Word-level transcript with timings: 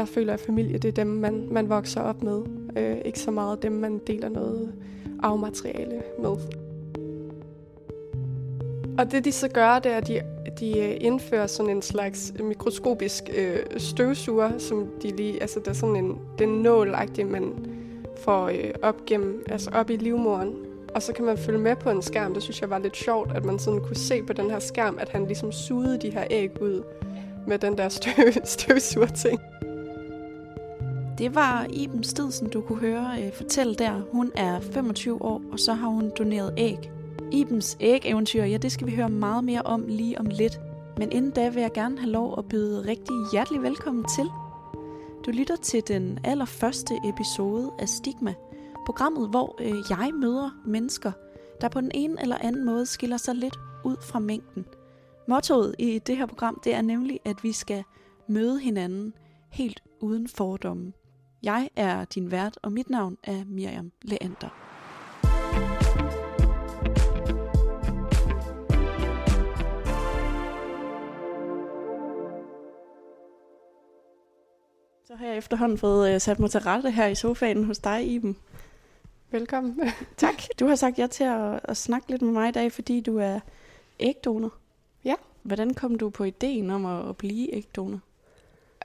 jeg 0.00 0.08
føler, 0.08 0.32
at 0.32 0.40
familie 0.40 0.78
det 0.78 0.88
er 0.88 0.92
dem, 0.92 1.06
man, 1.06 1.48
man 1.50 1.68
vokser 1.68 2.00
op 2.00 2.22
med. 2.22 2.42
Øh, 2.76 2.96
ikke 3.04 3.18
så 3.18 3.30
meget 3.30 3.62
dem, 3.62 3.72
man 3.72 3.98
deler 4.06 4.28
noget 4.28 4.74
afmateriale 5.22 6.02
med. 6.18 6.36
Og 8.98 9.12
det 9.12 9.24
de 9.24 9.32
så 9.32 9.48
gør, 9.48 9.78
det 9.78 9.92
er, 9.92 9.96
at 9.96 10.08
de, 10.08 10.22
de 10.60 10.78
øh, 10.78 10.96
indfører 11.00 11.46
sådan 11.46 11.70
en 11.70 11.82
slags 11.82 12.32
øh, 12.38 12.46
mikroskopisk 12.46 13.30
øh, 13.36 13.58
støvsuger, 13.76 14.58
som 14.58 14.88
de 15.02 15.16
lige, 15.16 15.42
altså 15.42 15.60
der 15.64 15.70
er 15.70 15.74
sådan 15.74 15.96
en, 15.96 16.18
den 16.38 16.48
nål 16.48 16.96
man 17.26 17.54
får 18.24 18.48
øh, 18.48 18.70
op, 18.82 19.06
gennem, 19.06 19.44
altså 19.48 19.70
op 19.70 19.90
i 19.90 19.96
livmoren. 19.96 20.54
Og 20.94 21.02
så 21.02 21.12
kan 21.12 21.24
man 21.24 21.38
følge 21.38 21.58
med 21.58 21.76
på 21.76 21.90
en 21.90 22.02
skærm. 22.02 22.34
Det 22.34 22.42
synes 22.42 22.60
jeg 22.60 22.70
var 22.70 22.78
lidt 22.78 22.96
sjovt, 22.96 23.32
at 23.36 23.44
man 23.44 23.58
sådan 23.58 23.80
kunne 23.80 23.96
se 23.96 24.22
på 24.22 24.32
den 24.32 24.50
her 24.50 24.58
skærm, 24.58 24.98
at 25.00 25.08
han 25.08 25.26
ligesom 25.26 25.52
sugede 25.52 25.98
de 26.00 26.10
her 26.10 26.24
æg 26.30 26.62
ud 26.62 26.82
med 27.46 27.58
den 27.58 27.78
der 27.78 27.88
støv, 27.88 28.32
støvsuger 28.44 29.06
ting. 29.06 29.40
Det 31.20 31.34
var 31.34 31.66
Iben 31.70 32.04
Stedsen, 32.04 32.50
du 32.50 32.60
kunne 32.60 32.78
høre 32.78 33.22
øh, 33.22 33.32
fortælle 33.32 33.74
der. 33.74 34.00
Hun 34.12 34.32
er 34.34 34.60
25 34.60 35.22
år, 35.22 35.42
og 35.52 35.58
så 35.58 35.72
har 35.72 35.88
hun 35.88 36.12
doneret 36.18 36.54
æg. 36.56 36.90
Ibens 37.32 37.76
æg-eventyr, 37.80 38.44
ja, 38.44 38.56
det 38.56 38.72
skal 38.72 38.86
vi 38.86 38.94
høre 38.94 39.08
meget 39.08 39.44
mere 39.44 39.62
om 39.62 39.84
lige 39.88 40.20
om 40.20 40.26
lidt. 40.26 40.60
Men 40.98 41.12
inden 41.12 41.30
da 41.30 41.48
vil 41.48 41.60
jeg 41.60 41.72
gerne 41.72 41.98
have 41.98 42.10
lov 42.10 42.38
at 42.38 42.48
byde 42.48 42.86
rigtig 42.86 43.14
hjertelig 43.32 43.62
velkommen 43.62 44.04
til. 44.16 44.24
Du 45.26 45.30
lytter 45.30 45.56
til 45.56 45.88
den 45.88 46.18
allerførste 46.24 46.94
episode 47.04 47.70
af 47.78 47.88
Stigma, 47.88 48.34
programmet, 48.86 49.28
hvor 49.28 49.56
øh, 49.60 49.74
jeg 49.90 50.10
møder 50.14 50.50
mennesker, 50.66 51.12
der 51.60 51.68
på 51.68 51.80
den 51.80 51.90
ene 51.94 52.22
eller 52.22 52.38
anden 52.40 52.64
måde 52.64 52.86
skiller 52.86 53.16
sig 53.16 53.34
lidt 53.34 53.56
ud 53.84 53.96
fra 54.02 54.18
mængden. 54.18 54.64
Mottoet 55.28 55.74
i 55.78 55.98
det 55.98 56.16
her 56.16 56.26
program, 56.26 56.60
det 56.64 56.74
er 56.74 56.82
nemlig, 56.82 57.20
at 57.24 57.36
vi 57.42 57.52
skal 57.52 57.84
møde 58.28 58.60
hinanden 58.60 59.12
helt 59.50 59.82
uden 60.00 60.28
fordomme. 60.28 60.92
Jeg 61.42 61.70
er 61.76 62.04
din 62.04 62.30
vært, 62.30 62.58
og 62.62 62.72
mit 62.72 62.90
navn 62.90 63.18
er 63.22 63.44
Miriam 63.46 63.92
Leander. 64.02 64.48
Så 75.06 75.16
har 75.16 75.26
jeg 75.26 75.36
efterhånden 75.36 75.78
fået 75.78 76.14
uh, 76.14 76.20
sat 76.20 76.38
mig 76.38 76.50
til 76.50 76.60
rette 76.60 76.90
her 76.90 77.06
i 77.06 77.14
sofaen 77.14 77.64
hos 77.64 77.78
dig, 77.78 78.06
Iben. 78.06 78.36
Velkommen. 79.30 79.80
tak. 80.16 80.42
Du 80.60 80.66
har 80.66 80.74
sagt 80.74 80.98
ja 80.98 81.06
til 81.06 81.24
at, 81.24 81.60
at 81.64 81.76
snakke 81.76 82.10
lidt 82.10 82.22
med 82.22 82.32
mig 82.32 82.48
i 82.48 82.52
dag, 82.52 82.72
fordi 82.72 83.00
du 83.00 83.18
er 83.18 83.40
ægdonor. 84.00 84.52
Ja. 85.04 85.14
Hvordan 85.42 85.74
kom 85.74 85.98
du 85.98 86.10
på 86.10 86.24
ideen 86.24 86.70
om 86.70 86.86
at, 86.86 87.08
at 87.08 87.16
blive 87.16 87.54
ægdonor? 87.54 88.00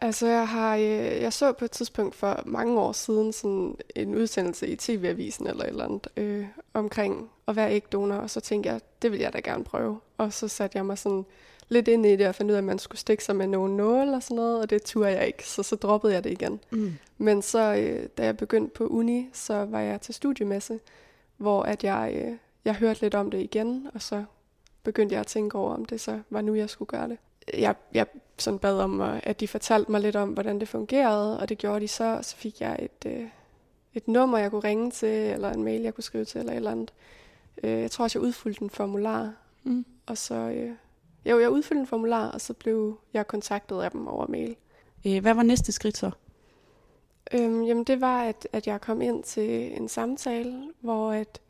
Altså, 0.05 0.27
jeg, 0.27 0.47
har, 0.47 0.75
øh, 0.75 1.21
jeg 1.21 1.33
så 1.33 1.51
på 1.51 1.65
et 1.65 1.71
tidspunkt 1.71 2.15
for 2.15 2.43
mange 2.45 2.79
år 2.79 2.91
siden 2.91 3.33
sådan 3.33 3.75
en 3.95 4.15
udsendelse 4.15 4.67
i 4.67 4.75
TV-avisen 4.75 5.47
eller 5.47 5.63
et 5.63 5.69
eller 5.69 5.85
andet 5.85 6.07
øh, 6.17 6.45
omkring 6.73 7.29
at 7.47 7.55
være 7.55 7.73
ægdonor, 7.73 8.15
og 8.15 8.29
så 8.29 8.39
tænkte 8.39 8.69
jeg, 8.69 8.81
det 9.01 9.11
vil 9.11 9.19
jeg 9.19 9.33
da 9.33 9.39
gerne 9.39 9.63
prøve. 9.63 9.99
Og 10.17 10.33
så 10.33 10.47
satte 10.47 10.77
jeg 10.77 10.85
mig 10.85 10.97
sådan 10.97 11.25
lidt 11.69 11.87
ind 11.87 12.05
i 12.05 12.15
det 12.15 12.27
og 12.27 12.35
fandt 12.35 12.51
ud 12.51 12.55
af, 12.55 12.57
at 12.57 12.63
man 12.63 12.79
skulle 12.79 12.99
stikke 12.99 13.23
sig 13.23 13.35
med 13.35 13.47
nogle 13.47 13.77
nåle 13.77 14.15
og 14.15 14.23
sådan 14.23 14.35
noget, 14.35 14.61
og 14.61 14.69
det 14.69 14.83
turde 14.83 15.09
jeg 15.09 15.27
ikke, 15.27 15.47
så 15.47 15.63
så 15.63 15.75
droppede 15.75 16.13
jeg 16.13 16.23
det 16.23 16.31
igen. 16.31 16.59
Mm. 16.69 16.93
Men 17.17 17.41
så, 17.41 17.75
øh, 17.75 18.09
da 18.17 18.25
jeg 18.25 18.37
begyndte 18.37 18.73
på 18.73 18.87
uni, 18.87 19.29
så 19.33 19.65
var 19.65 19.79
jeg 19.79 20.01
til 20.01 20.13
studiemesse, 20.13 20.79
hvor 21.37 21.63
at 21.63 21.83
jeg, 21.83 22.21
øh, 22.25 22.33
jeg 22.65 22.75
hørte 22.75 23.01
lidt 23.01 23.15
om 23.15 23.31
det 23.31 23.41
igen, 23.41 23.87
og 23.93 24.01
så 24.01 24.23
begyndte 24.83 25.13
jeg 25.13 25.19
at 25.19 25.27
tænke 25.27 25.57
over, 25.57 25.73
om 25.73 25.85
det 25.85 26.01
så 26.01 26.19
var 26.29 26.41
nu, 26.41 26.55
jeg 26.55 26.69
skulle 26.69 26.89
gøre 26.89 27.07
det. 27.09 27.17
Jeg, 27.53 27.75
jeg 27.93 28.05
sådan 28.37 28.59
bad 28.59 28.79
om, 28.79 29.01
at 29.01 29.39
de 29.39 29.47
fortalte 29.47 29.91
mig 29.91 30.01
lidt 30.01 30.15
om, 30.15 30.29
hvordan 30.29 30.59
det 30.59 30.67
fungerede, 30.67 31.39
og 31.39 31.49
det 31.49 31.57
gjorde 31.57 31.79
de 31.79 31.87
så, 31.87 32.03
og 32.03 32.25
så 32.25 32.35
fik 32.35 32.61
jeg 32.61 32.79
et, 32.79 33.11
øh, 33.11 33.27
et 33.93 34.07
nummer, 34.07 34.37
jeg 34.37 34.51
kunne 34.51 34.63
ringe 34.63 34.91
til, 34.91 35.09
eller 35.09 35.51
en 35.51 35.63
mail, 35.63 35.81
jeg 35.81 35.93
kunne 35.93 36.03
skrive 36.03 36.25
til, 36.25 36.39
eller 36.39 36.51
et 36.51 36.55
eller 36.55 36.71
andet. 36.71 36.93
Øh, 37.63 37.81
jeg 37.81 37.91
tror 37.91 38.03
også, 38.03 38.19
jeg 38.19 38.27
udfyldte 38.27 38.63
en 38.63 38.69
formular, 38.69 39.33
mm. 39.63 39.85
og 40.05 40.17
så... 40.17 40.35
Øh, 40.35 40.71
jo, 41.25 41.39
jeg 41.39 41.49
udfyldte 41.49 41.81
en 41.81 41.87
formular, 41.87 42.31
og 42.31 42.41
så 42.41 42.53
blev 42.53 42.99
jeg 43.13 43.27
kontaktet 43.27 43.81
af 43.81 43.91
dem 43.91 44.07
over 44.07 44.27
mail. 44.27 44.55
Øh, 45.07 45.21
hvad 45.21 45.33
var 45.33 45.43
næste 45.43 45.71
skridt 45.71 45.97
så? 45.97 46.11
Øhm, 47.33 47.63
jamen 47.63 47.83
det 47.83 48.01
var, 48.01 48.23
at, 48.23 48.47
at 48.53 48.67
jeg 48.67 48.81
kom 48.81 49.01
ind 49.01 49.23
til 49.23 49.77
en 49.77 49.89
samtale, 49.89 50.71
hvor 50.79 51.11
at 51.11 51.41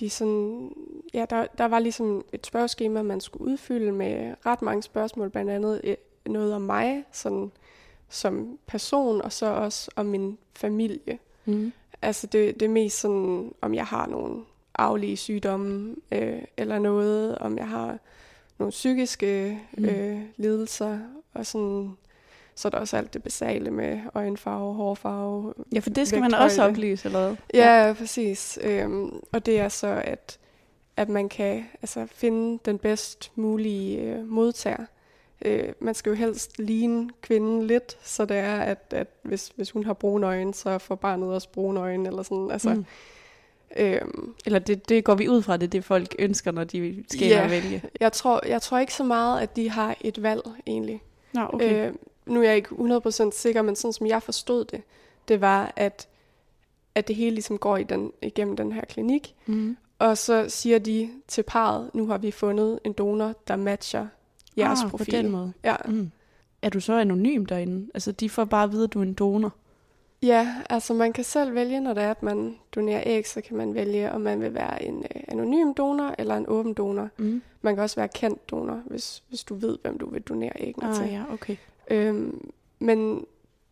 de 0.00 0.10
sådan, 0.10 0.72
ja, 1.14 1.24
der, 1.30 1.46
der 1.58 1.64
var 1.64 1.78
ligesom 1.78 2.24
et 2.32 2.46
spørgeskema, 2.46 3.02
man 3.02 3.20
skulle 3.20 3.44
udfylde 3.44 3.92
med 3.92 4.34
ret 4.46 4.62
mange 4.62 4.82
spørgsmål, 4.82 5.30
blandt 5.30 5.50
andet 5.50 5.80
øh, 5.84 5.96
noget 6.26 6.54
om 6.54 6.62
mig, 6.62 7.04
sådan 7.12 7.52
som 8.08 8.58
person, 8.66 9.22
og 9.22 9.32
så 9.32 9.46
også 9.46 9.90
om 9.96 10.06
min 10.06 10.38
familie. 10.54 11.18
Mm. 11.44 11.72
Altså 12.02 12.26
det, 12.26 12.60
det 12.60 12.66
er 12.66 12.70
mest 12.70 13.00
sådan, 13.00 13.54
om 13.60 13.74
jeg 13.74 13.86
har 13.86 14.06
nogle 14.06 14.44
arvelige 14.74 15.16
sygdomme, 15.16 15.96
øh, 16.12 16.42
eller 16.56 16.78
noget, 16.78 17.38
om 17.38 17.58
jeg 17.58 17.68
har 17.68 17.98
nogle 18.58 18.70
psykiske 18.70 19.60
mm. 19.78 19.84
øh, 19.84 20.20
lidelser, 20.36 20.98
og 21.34 21.46
sådan, 21.46 21.96
så 22.56 22.68
er 22.68 22.70
der 22.70 22.78
også 22.78 22.96
alt 22.96 23.14
det 23.14 23.22
basale 23.22 23.70
med 23.70 24.00
øjenfarve, 24.14 24.74
hårfarve. 24.74 25.54
Ja, 25.74 25.78
for 25.78 25.90
det 25.90 26.08
skal 26.08 26.20
man 26.20 26.34
også 26.34 26.62
oplyse, 26.62 27.06
eller 27.06 27.26
hvad? 27.26 27.36
Ja, 27.54 27.86
ja. 27.86 27.92
præcis. 27.92 28.58
Øhm, 28.62 29.20
og 29.32 29.46
det 29.46 29.60
er 29.60 29.68
så, 29.68 30.02
at, 30.04 30.38
at 30.96 31.08
man 31.08 31.28
kan 31.28 31.64
altså, 31.82 32.06
finde 32.10 32.58
den 32.64 32.78
bedst 32.78 33.32
mulige 33.34 34.00
øh, 34.00 34.28
modtager. 34.28 34.84
Øh, 35.44 35.72
man 35.80 35.94
skal 35.94 36.10
jo 36.10 36.16
helst 36.16 36.58
ligne 36.58 37.10
kvinden 37.20 37.66
lidt, 37.66 37.98
så 38.02 38.24
det 38.24 38.36
er, 38.36 38.56
at, 38.56 38.78
at 38.90 39.08
hvis, 39.22 39.52
hvis 39.56 39.70
hun 39.70 39.84
har 39.84 39.92
brune 39.92 40.26
øjne, 40.26 40.54
så 40.54 40.78
får 40.78 40.94
barnet 40.94 41.34
også 41.34 41.48
brune 41.48 41.80
øjne, 41.80 42.08
eller 42.08 42.22
sådan. 42.22 42.50
Altså, 42.50 42.74
mm. 42.74 42.84
Øhm, 43.76 44.34
Eller 44.46 44.58
det, 44.58 44.88
det 44.88 45.04
går 45.04 45.14
vi 45.14 45.28
ud 45.28 45.42
fra, 45.42 45.56
det 45.56 45.72
det 45.72 45.84
folk 45.84 46.14
ønsker, 46.18 46.50
når 46.50 46.64
de 46.64 47.04
skal 47.10 47.28
ja, 47.28 47.48
vælge? 47.48 47.82
Jeg 48.00 48.12
tror, 48.12 48.46
jeg 48.46 48.62
tror 48.62 48.78
ikke 48.78 48.94
så 48.94 49.04
meget, 49.04 49.40
at 49.40 49.56
de 49.56 49.70
har 49.70 49.96
et 50.00 50.22
valg 50.22 50.42
egentlig. 50.66 51.02
Nå, 51.32 51.46
okay. 51.52 51.88
øh, 51.88 51.94
nu 52.26 52.40
er 52.40 52.44
jeg 52.44 52.56
ikke 52.56 52.68
100% 52.68 53.30
sikker, 53.32 53.62
men 53.62 53.76
sådan 53.76 53.92
som 53.92 54.06
jeg 54.06 54.22
forstod 54.22 54.64
det, 54.64 54.82
det 55.28 55.40
var, 55.40 55.72
at, 55.76 56.08
at 56.94 57.08
det 57.08 57.16
hele 57.16 57.30
ligesom 57.30 57.58
går 57.58 57.76
i 57.76 57.84
den, 57.84 58.12
igennem 58.22 58.56
den 58.56 58.72
her 58.72 58.84
klinik. 58.84 59.34
Mm. 59.46 59.76
Og 59.98 60.18
så 60.18 60.44
siger 60.48 60.78
de 60.78 61.10
til 61.28 61.42
parret, 61.42 61.90
nu 61.94 62.06
har 62.06 62.18
vi 62.18 62.30
fundet 62.30 62.78
en 62.84 62.92
donor, 62.92 63.34
der 63.48 63.56
matcher 63.56 64.06
jeres 64.56 64.82
ah, 64.82 64.90
profil. 64.90 65.04
på 65.04 65.10
den 65.10 65.30
måde. 65.30 65.52
Ja. 65.64 65.76
Mm. 65.86 66.10
Er 66.62 66.68
du 66.70 66.80
så 66.80 66.92
anonym 66.92 67.46
derinde? 67.46 67.90
Altså, 67.94 68.12
de 68.12 68.30
får 68.30 68.44
bare 68.44 68.64
at 68.64 68.72
vide, 68.72 68.84
at 68.84 68.92
du 68.92 68.98
er 68.98 69.02
en 69.02 69.14
donor. 69.14 69.52
Ja, 70.22 70.54
altså 70.70 70.94
man 70.94 71.12
kan 71.12 71.24
selv 71.24 71.54
vælge, 71.54 71.80
når 71.80 71.94
det 71.94 72.02
er, 72.02 72.10
at 72.10 72.22
man 72.22 72.56
donerer 72.74 73.02
æg, 73.06 73.28
så 73.28 73.40
kan 73.40 73.56
man 73.56 73.74
vælge, 73.74 74.12
om 74.12 74.20
man 74.20 74.40
vil 74.40 74.54
være 74.54 74.82
en 74.82 74.98
øh, 74.98 75.22
anonym 75.28 75.74
donor 75.74 76.14
eller 76.18 76.36
en 76.36 76.44
åben 76.48 76.74
donor. 76.74 77.08
Mm. 77.16 77.42
Man 77.62 77.74
kan 77.74 77.82
også 77.82 77.96
være 77.96 78.08
kendt 78.08 78.50
donor, 78.50 78.82
hvis, 78.86 79.22
hvis 79.28 79.44
du 79.44 79.54
ved, 79.54 79.78
hvem 79.82 79.98
du 79.98 80.10
vil 80.10 80.22
donere 80.22 80.52
æggene 80.56 80.88
ah, 80.88 80.94
til. 80.94 81.12
Ja, 81.12 81.22
okay. 81.32 81.56
Øhm, 81.90 82.50
men 82.78 83.26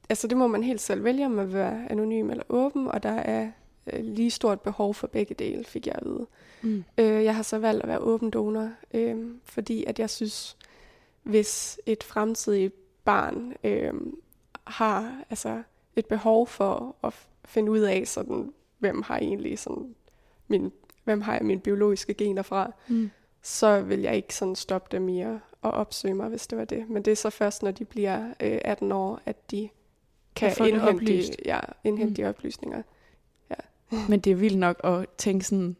altså, 0.08 0.28
det 0.28 0.36
må 0.36 0.46
man 0.46 0.62
helt 0.62 0.80
selv 0.80 1.04
vælge, 1.04 1.26
om 1.26 1.32
man 1.32 1.46
vil 1.46 1.54
være 1.54 1.90
anonym 1.90 2.30
eller 2.30 2.44
åben, 2.48 2.88
og 2.88 3.02
der 3.02 3.10
er 3.10 3.50
øh, 3.92 4.04
lige 4.04 4.30
stort 4.30 4.60
behov 4.60 4.94
for 4.94 5.06
begge 5.06 5.34
dele, 5.34 5.64
fik 5.64 5.86
jeg 5.86 5.94
at 5.94 6.04
vide. 6.04 6.26
Mm. 6.62 6.84
Øh, 6.98 7.24
jeg 7.24 7.36
har 7.36 7.42
så 7.42 7.58
valgt 7.58 7.82
at 7.82 7.88
være 7.88 7.98
åben 7.98 8.30
donor, 8.30 8.70
øh, 8.94 9.16
fordi 9.44 9.84
at 9.84 9.98
jeg 9.98 10.10
synes, 10.10 10.56
hvis 11.22 11.80
et 11.86 12.02
fremtidigt 12.02 12.74
barn 13.04 13.54
øh, 13.64 13.92
har, 14.64 15.24
altså 15.30 15.62
et 15.96 16.06
behov 16.06 16.46
for 16.46 16.96
at 17.04 17.14
finde 17.44 17.70
ud 17.70 17.78
af, 17.80 18.02
sådan, 18.06 18.52
hvem 18.78 19.02
har 19.02 19.18
egentlig 19.18 19.58
sådan 19.58 19.94
min, 20.48 20.72
hvem 21.04 21.20
har 21.20 21.34
jeg 21.34 21.44
mine 21.44 21.60
biologiske 21.60 22.14
gener 22.14 22.42
fra, 22.42 22.72
mm. 22.88 23.10
så 23.42 23.80
vil 23.80 24.00
jeg 24.00 24.16
ikke 24.16 24.34
sådan 24.34 24.56
stoppe 24.56 24.96
dem 24.96 25.08
i 25.08 25.20
at, 25.20 25.36
at 25.64 25.74
opsøge 25.74 26.14
mig, 26.14 26.28
hvis 26.28 26.46
det 26.46 26.58
var 26.58 26.64
det. 26.64 26.90
Men 26.90 27.02
det 27.02 27.10
er 27.10 27.16
så 27.16 27.30
først, 27.30 27.62
når 27.62 27.70
de 27.70 27.84
bliver 27.84 28.24
øh, 28.40 28.58
18 28.64 28.92
år, 28.92 29.20
at 29.26 29.50
de 29.50 29.68
kan 30.36 30.52
indhente, 30.66 31.06
de, 31.06 31.22
ja, 31.44 31.60
indhente 31.84 32.10
mm. 32.10 32.14
de 32.14 32.24
oplysninger. 32.24 32.82
Ja. 33.50 33.54
Men 34.08 34.20
det 34.20 34.30
er 34.30 34.36
vildt 34.36 34.58
nok 34.58 34.80
at 34.84 35.06
tænke 35.18 35.44
sådan, 35.44 35.76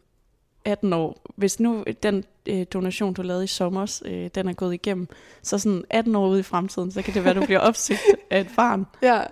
18 0.65 0.93
år, 0.93 1.21
hvis 1.37 1.61
nu 1.61 1.85
den 2.03 2.25
øh, 2.47 2.67
donation, 2.73 3.15
du 3.15 3.23
lavede 3.23 3.45
i 3.45 3.47
sommer, 3.47 4.01
øh, 4.05 4.31
den 4.35 4.49
er 4.49 4.53
gået 4.53 4.75
igennem, 4.75 5.09
så 5.43 5.59
sådan 5.59 5.85
18 5.91 6.17
år 6.17 6.29
ude 6.29 6.41
i 6.41 6.43
fremtiden, 6.43 6.91
så 6.91 7.03
kan 7.03 7.15
det 7.15 7.25
være, 7.25 7.35
du 7.35 7.45
bliver 7.45 7.61
opsøgt 7.61 8.01
af 8.31 8.41
et 8.41 8.49
barn. 8.57 8.87
Ja, 9.03 9.23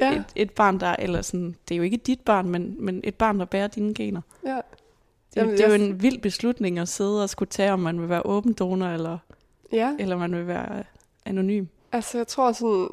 ja. 0.00 0.16
et, 0.16 0.24
et 0.36 0.50
barn, 0.50 0.80
der, 0.80 0.96
eller 0.98 1.22
sådan, 1.22 1.56
det 1.68 1.74
er 1.74 1.76
jo 1.76 1.82
ikke 1.82 1.96
dit 1.96 2.20
barn, 2.20 2.48
men, 2.48 2.76
men 2.78 3.00
et 3.04 3.14
barn, 3.14 3.38
der 3.38 3.44
bærer 3.44 3.66
dine 3.66 3.94
gener. 3.94 4.20
Ja. 4.46 4.54
Det, 4.54 5.36
Jamen, 5.36 5.52
det 5.52 5.64
er 5.64 5.68
jo 5.68 5.74
en 5.74 6.02
vild 6.02 6.18
beslutning 6.18 6.78
at 6.78 6.88
sidde 6.88 7.22
og 7.22 7.30
skulle 7.30 7.48
tage, 7.48 7.72
om 7.72 7.78
man 7.78 8.00
vil 8.00 8.08
være 8.08 8.26
åben 8.26 8.52
donor, 8.52 8.86
eller, 8.86 9.18
ja. 9.72 9.96
eller 9.98 10.16
man 10.16 10.36
vil 10.36 10.46
være 10.46 10.84
anonym. 11.24 11.66
Altså, 11.92 12.18
jeg 12.18 12.26
tror 12.26 12.52
sådan, 12.52 12.88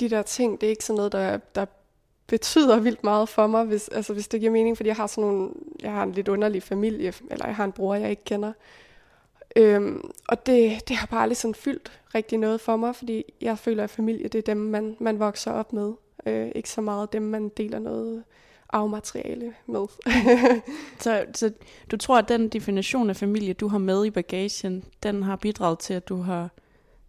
de 0.00 0.10
der 0.10 0.22
ting, 0.22 0.60
det 0.60 0.66
er 0.66 0.70
ikke 0.70 0.84
sådan 0.84 0.96
noget, 0.96 1.12
der, 1.12 1.38
der 1.54 1.66
betyder 2.26 2.80
vildt 2.80 3.04
meget 3.04 3.28
for 3.28 3.46
mig, 3.46 3.64
hvis, 3.64 3.88
altså, 3.88 4.12
hvis 4.12 4.28
det 4.28 4.40
giver 4.40 4.52
mening, 4.52 4.76
fordi 4.76 4.88
jeg 4.88 4.96
har 4.96 5.06
sådan 5.06 5.30
nogle, 5.30 5.50
jeg 5.82 5.92
har 5.92 6.02
en 6.02 6.12
lidt 6.12 6.28
underlig 6.28 6.62
familie, 6.62 7.12
eller 7.30 7.46
jeg 7.46 7.56
har 7.56 7.64
en 7.64 7.72
bror, 7.72 7.94
jeg 7.94 8.10
ikke 8.10 8.24
kender. 8.24 8.52
Øhm, 9.56 10.10
og 10.28 10.46
det, 10.46 10.88
det 10.88 10.96
har 10.96 11.06
bare 11.06 11.22
aldrig 11.22 11.36
sådan 11.36 11.54
fyldt 11.54 12.00
rigtig 12.14 12.38
noget 12.38 12.60
for 12.60 12.76
mig, 12.76 12.96
fordi 12.96 13.24
jeg 13.40 13.58
føler, 13.58 13.84
at 13.84 13.90
familie, 13.90 14.28
det 14.28 14.38
er 14.38 14.42
dem, 14.42 14.56
man, 14.56 14.96
man 15.00 15.18
vokser 15.18 15.52
op 15.52 15.72
med. 15.72 15.92
Øh, 16.26 16.48
ikke 16.54 16.70
så 16.70 16.80
meget 16.80 17.12
dem, 17.12 17.22
man 17.22 17.48
deler 17.48 17.78
noget 17.78 18.24
arvemateriale 18.70 19.54
med. 19.66 19.86
så, 21.04 21.24
så 21.34 21.52
du 21.90 21.96
tror, 21.96 22.18
at 22.18 22.28
den 22.28 22.48
definition 22.48 23.10
af 23.10 23.16
familie, 23.16 23.52
du 23.52 23.68
har 23.68 23.78
med 23.78 24.04
i 24.04 24.10
bagagen, 24.10 24.84
den 25.02 25.22
har 25.22 25.36
bidraget 25.36 25.78
til, 25.78 25.94
at 25.94 26.08
du 26.08 26.22
har 26.22 26.48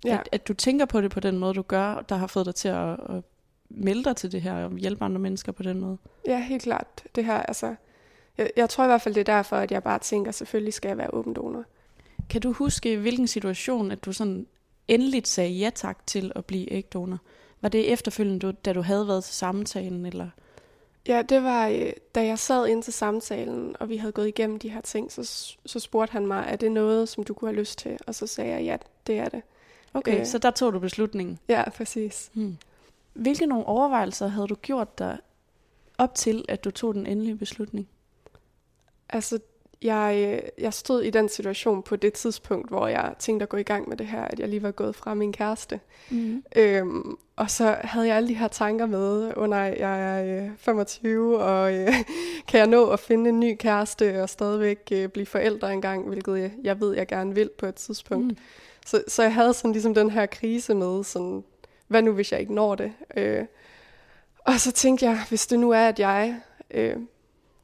ja. 0.06 0.19
at, 0.19 0.29
at 0.31 0.47
du 0.47 0.53
tænker 0.53 0.85
på 0.85 1.01
det 1.01 1.11
på 1.11 1.19
den 1.19 1.39
måde, 1.39 1.53
du 1.53 1.61
gør, 1.61 2.01
der 2.09 2.15
har 2.15 2.27
fået 2.27 2.45
dig 2.45 2.56
til 2.56 2.67
at, 2.67 2.89
at 2.89 3.23
melde 3.69 4.03
dig 4.03 4.15
til 4.15 4.31
det 4.31 4.41
her 4.41 4.53
og 4.53 4.77
hjælpe 4.77 5.06
andre 5.06 5.19
mennesker 5.19 5.51
på 5.51 5.63
den 5.63 5.79
måde? 5.79 5.97
Ja, 6.27 6.39
helt 6.39 6.63
klart. 6.63 7.03
Det 7.15 7.25
her, 7.25 7.38
altså, 7.38 7.75
jeg, 8.38 8.51
jeg 8.56 8.69
tror 8.69 8.83
i 8.83 8.88
hvert 8.88 9.01
fald, 9.01 9.15
det 9.15 9.21
er 9.21 9.35
derfor, 9.35 9.56
at 9.56 9.71
jeg 9.71 9.83
bare 9.83 10.00
tænker, 10.00 10.31
selvfølgelig 10.31 10.73
skal 10.73 10.89
jeg 10.89 10.97
være 10.97 11.13
åben 11.13 11.33
donor. 11.33 11.63
Kan 12.29 12.41
du 12.41 12.51
huske, 12.51 12.97
hvilken 12.97 13.27
situation, 13.27 13.91
at 13.91 14.06
du 14.06 14.11
sådan 14.11 14.47
endeligt 14.88 15.27
sagde 15.27 15.51
ja 15.51 15.69
tak 15.75 16.07
til 16.07 16.31
at 16.35 16.45
blive 16.45 16.71
ægdonor? 16.71 17.17
Var 17.61 17.69
det 17.69 17.94
efterfølgende, 17.94 18.51
da 18.51 18.73
du 18.73 18.81
havde 18.81 19.07
været 19.07 19.23
til 19.23 19.35
samtalen, 19.35 20.06
eller... 20.06 20.29
Ja, 21.09 21.21
det 21.21 21.44
var, 21.44 21.67
øh, 21.67 21.94
da 22.15 22.25
jeg 22.25 22.39
sad 22.39 22.67
ind 22.67 22.83
til 22.83 22.94
samtalen, 22.94 23.75
og 23.79 23.89
vi 23.89 23.97
havde 23.97 24.11
gået 24.11 24.27
igennem 24.27 24.59
de 24.59 24.69
her 24.69 24.81
ting, 24.81 25.11
så, 25.11 25.56
så 25.65 25.79
spurgte 25.79 26.11
han 26.11 26.27
mig, 26.27 26.45
er 26.47 26.56
det 26.56 26.71
noget, 26.71 27.09
som 27.09 27.23
du 27.23 27.33
kunne 27.33 27.50
have 27.50 27.59
lyst 27.59 27.79
til? 27.79 27.97
Og 28.07 28.15
så 28.15 28.27
sagde 28.27 28.51
jeg, 28.51 28.63
ja, 28.63 28.77
det 29.07 29.19
er 29.19 29.29
det. 29.29 29.41
Okay, 29.94 30.19
øh, 30.19 30.25
så 30.25 30.38
der 30.38 30.51
tog 30.51 30.73
du 30.73 30.79
beslutningen? 30.79 31.39
Ja, 31.47 31.69
præcis. 31.69 32.31
Hmm. 32.33 32.57
Hvilke 33.13 33.45
nogle 33.45 33.65
overvejelser 33.65 34.27
havde 34.27 34.47
du 34.47 34.56
gjort 34.56 35.00
dig 35.00 35.17
op 35.97 36.15
til, 36.15 36.45
at 36.47 36.63
du 36.63 36.71
tog 36.71 36.94
den 36.94 37.06
endelige 37.06 37.35
beslutning? 37.35 37.88
Altså, 39.09 39.39
jeg, 39.81 40.40
øh, 40.44 40.64
jeg 40.64 40.74
stod 40.74 41.02
i 41.02 41.10
den 41.10 41.30
situation 41.30 41.84
på 41.84 41.96
det 41.96 42.14
tidspunkt, 42.14 42.70
hvor 42.70 42.88
jeg 42.88 43.14
tænkte 43.20 43.44
at 43.44 43.50
gå 43.50 43.58
i 43.58 43.64
gang 43.64 43.90
med 43.90 43.98
det 43.98 44.08
her, 44.08 44.22
at 44.22 44.40
jeg 44.40 44.50
lige 44.50 44.64
var 44.64 44.72
gået 44.72 44.96
fra 44.96 45.14
min 45.14 45.34
kæreste. 45.34 45.80
Mm. 46.10 46.44
Øhm, 46.56 47.18
og 47.36 47.52
så 47.52 47.78
havde 47.81 48.08
jeg 48.08 48.16
alle 48.16 48.30
de 48.30 48.34
her 48.34 48.48
tanker 48.48 48.86
med, 48.86 49.38
oh 49.38 49.50
jeg 49.50 50.18
er 50.18 50.44
øh, 50.44 50.50
25, 50.58 51.40
og 51.40 51.74
øh, 51.74 51.88
kan 52.48 52.60
jeg 52.60 52.68
nå 52.68 52.90
at 52.90 53.00
finde 53.00 53.30
en 53.30 53.40
ny 53.40 53.56
kæreste 53.60 54.24
og 54.24 54.30
stadigvæk 54.30 54.80
øh, 54.92 55.10
blive 55.10 55.26
forældre 55.26 55.74
engang, 55.74 56.08
hvilket 56.08 56.40
jeg, 56.40 56.52
jeg 56.64 56.80
ved, 56.80 56.96
jeg 56.96 57.08
gerne 57.08 57.36
vil 57.36 57.50
på 57.58 57.66
et 57.66 57.76
tidspunkt. 57.76 58.26
Mm. 58.26 58.38
Så, 58.86 59.04
så 59.08 59.24
jeg 59.24 59.34
havde 59.34 59.54
sådan 59.54 59.72
ligesom 59.72 59.94
den 59.94 60.10
her 60.10 60.26
krise 60.26 60.74
med, 60.76 61.04
sådan, 61.04 61.44
hvad 61.88 62.02
nu 62.02 62.12
hvis 62.12 62.31
jeg 62.31 62.40
ikke 62.40 62.54
når 62.54 62.76
det? 62.76 62.92
Øh, 63.18 63.46
og 64.40 64.60
så 64.60 64.72
tænkte 64.72 65.06
jeg, 65.06 65.20
hvis 65.30 65.48
det 65.48 65.60
nu 65.60 65.72
er, 65.72 65.88
at 65.88 66.00
jeg 66.00 66.36
øh, 66.72 66.96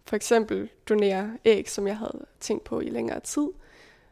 for 0.08 0.16
eksempel 0.16 0.70
donerer 0.90 1.30
æg, 1.46 1.70
som 1.70 1.88
jeg 1.88 1.98
havde 1.98 2.26
tænkt 2.40 2.64
på 2.64 2.80
i 2.80 2.90
længere 2.90 3.20
tid, 3.20 3.48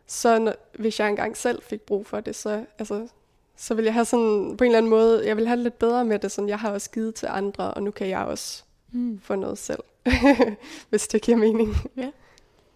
så 0.07 0.39
når, 0.39 0.53
hvis 0.79 0.99
jeg 0.99 1.09
engang 1.09 1.37
selv 1.37 1.61
fik 1.63 1.81
brug 1.81 2.05
for 2.05 2.19
det, 2.19 2.35
så, 2.35 2.65
altså, 2.79 3.07
så 3.55 3.73
vil 3.73 3.85
jeg 3.85 3.93
have 3.93 4.05
sådan, 4.05 4.57
på 4.57 4.63
en 4.63 4.67
eller 4.67 4.77
anden 4.77 4.89
måde, 4.89 5.27
jeg 5.27 5.37
vil 5.37 5.47
have 5.47 5.57
det 5.57 5.63
lidt 5.63 5.79
bedre 5.79 6.05
med 6.05 6.19
det, 6.19 6.31
sådan 6.31 6.49
jeg 6.49 6.59
har 6.59 6.71
også 6.71 6.91
givet 6.91 7.15
til 7.15 7.27
andre, 7.31 7.73
og 7.73 7.83
nu 7.83 7.91
kan 7.91 8.09
jeg 8.09 8.19
også 8.19 8.63
mm. 8.91 9.19
få 9.19 9.35
noget 9.35 9.57
selv, 9.57 9.83
hvis 10.89 11.07
det 11.07 11.21
giver 11.21 11.37
mening. 11.37 11.75
Ja. 11.97 12.11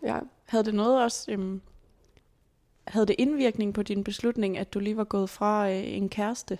ja. 0.03 0.19
Havde 0.45 0.63
det 0.63 0.73
noget 0.73 1.03
også, 1.03 1.31
øhm, 1.31 1.61
havde 2.87 3.05
det 3.05 3.15
indvirkning 3.17 3.73
på 3.73 3.83
din 3.83 4.03
beslutning, 4.03 4.57
at 4.57 4.73
du 4.73 4.79
lige 4.79 4.97
var 4.97 5.03
gået 5.03 5.29
fra 5.29 5.69
øh, 5.69 5.83
en 5.83 6.09
kæreste? 6.09 6.59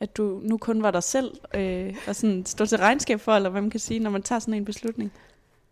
At 0.00 0.16
du 0.16 0.40
nu 0.42 0.58
kun 0.58 0.82
var 0.82 0.90
dig 0.90 1.02
selv, 1.02 1.32
øh, 1.54 1.96
og 2.06 2.16
sådan 2.16 2.46
stå 2.46 2.66
til 2.66 2.78
regnskab 2.78 3.20
for, 3.20 3.32
eller 3.32 3.50
hvad 3.50 3.60
man 3.60 3.70
kan 3.70 3.80
sige, 3.80 4.00
når 4.00 4.10
man 4.10 4.22
tager 4.22 4.38
sådan 4.38 4.54
en 4.54 4.64
beslutning? 4.64 5.12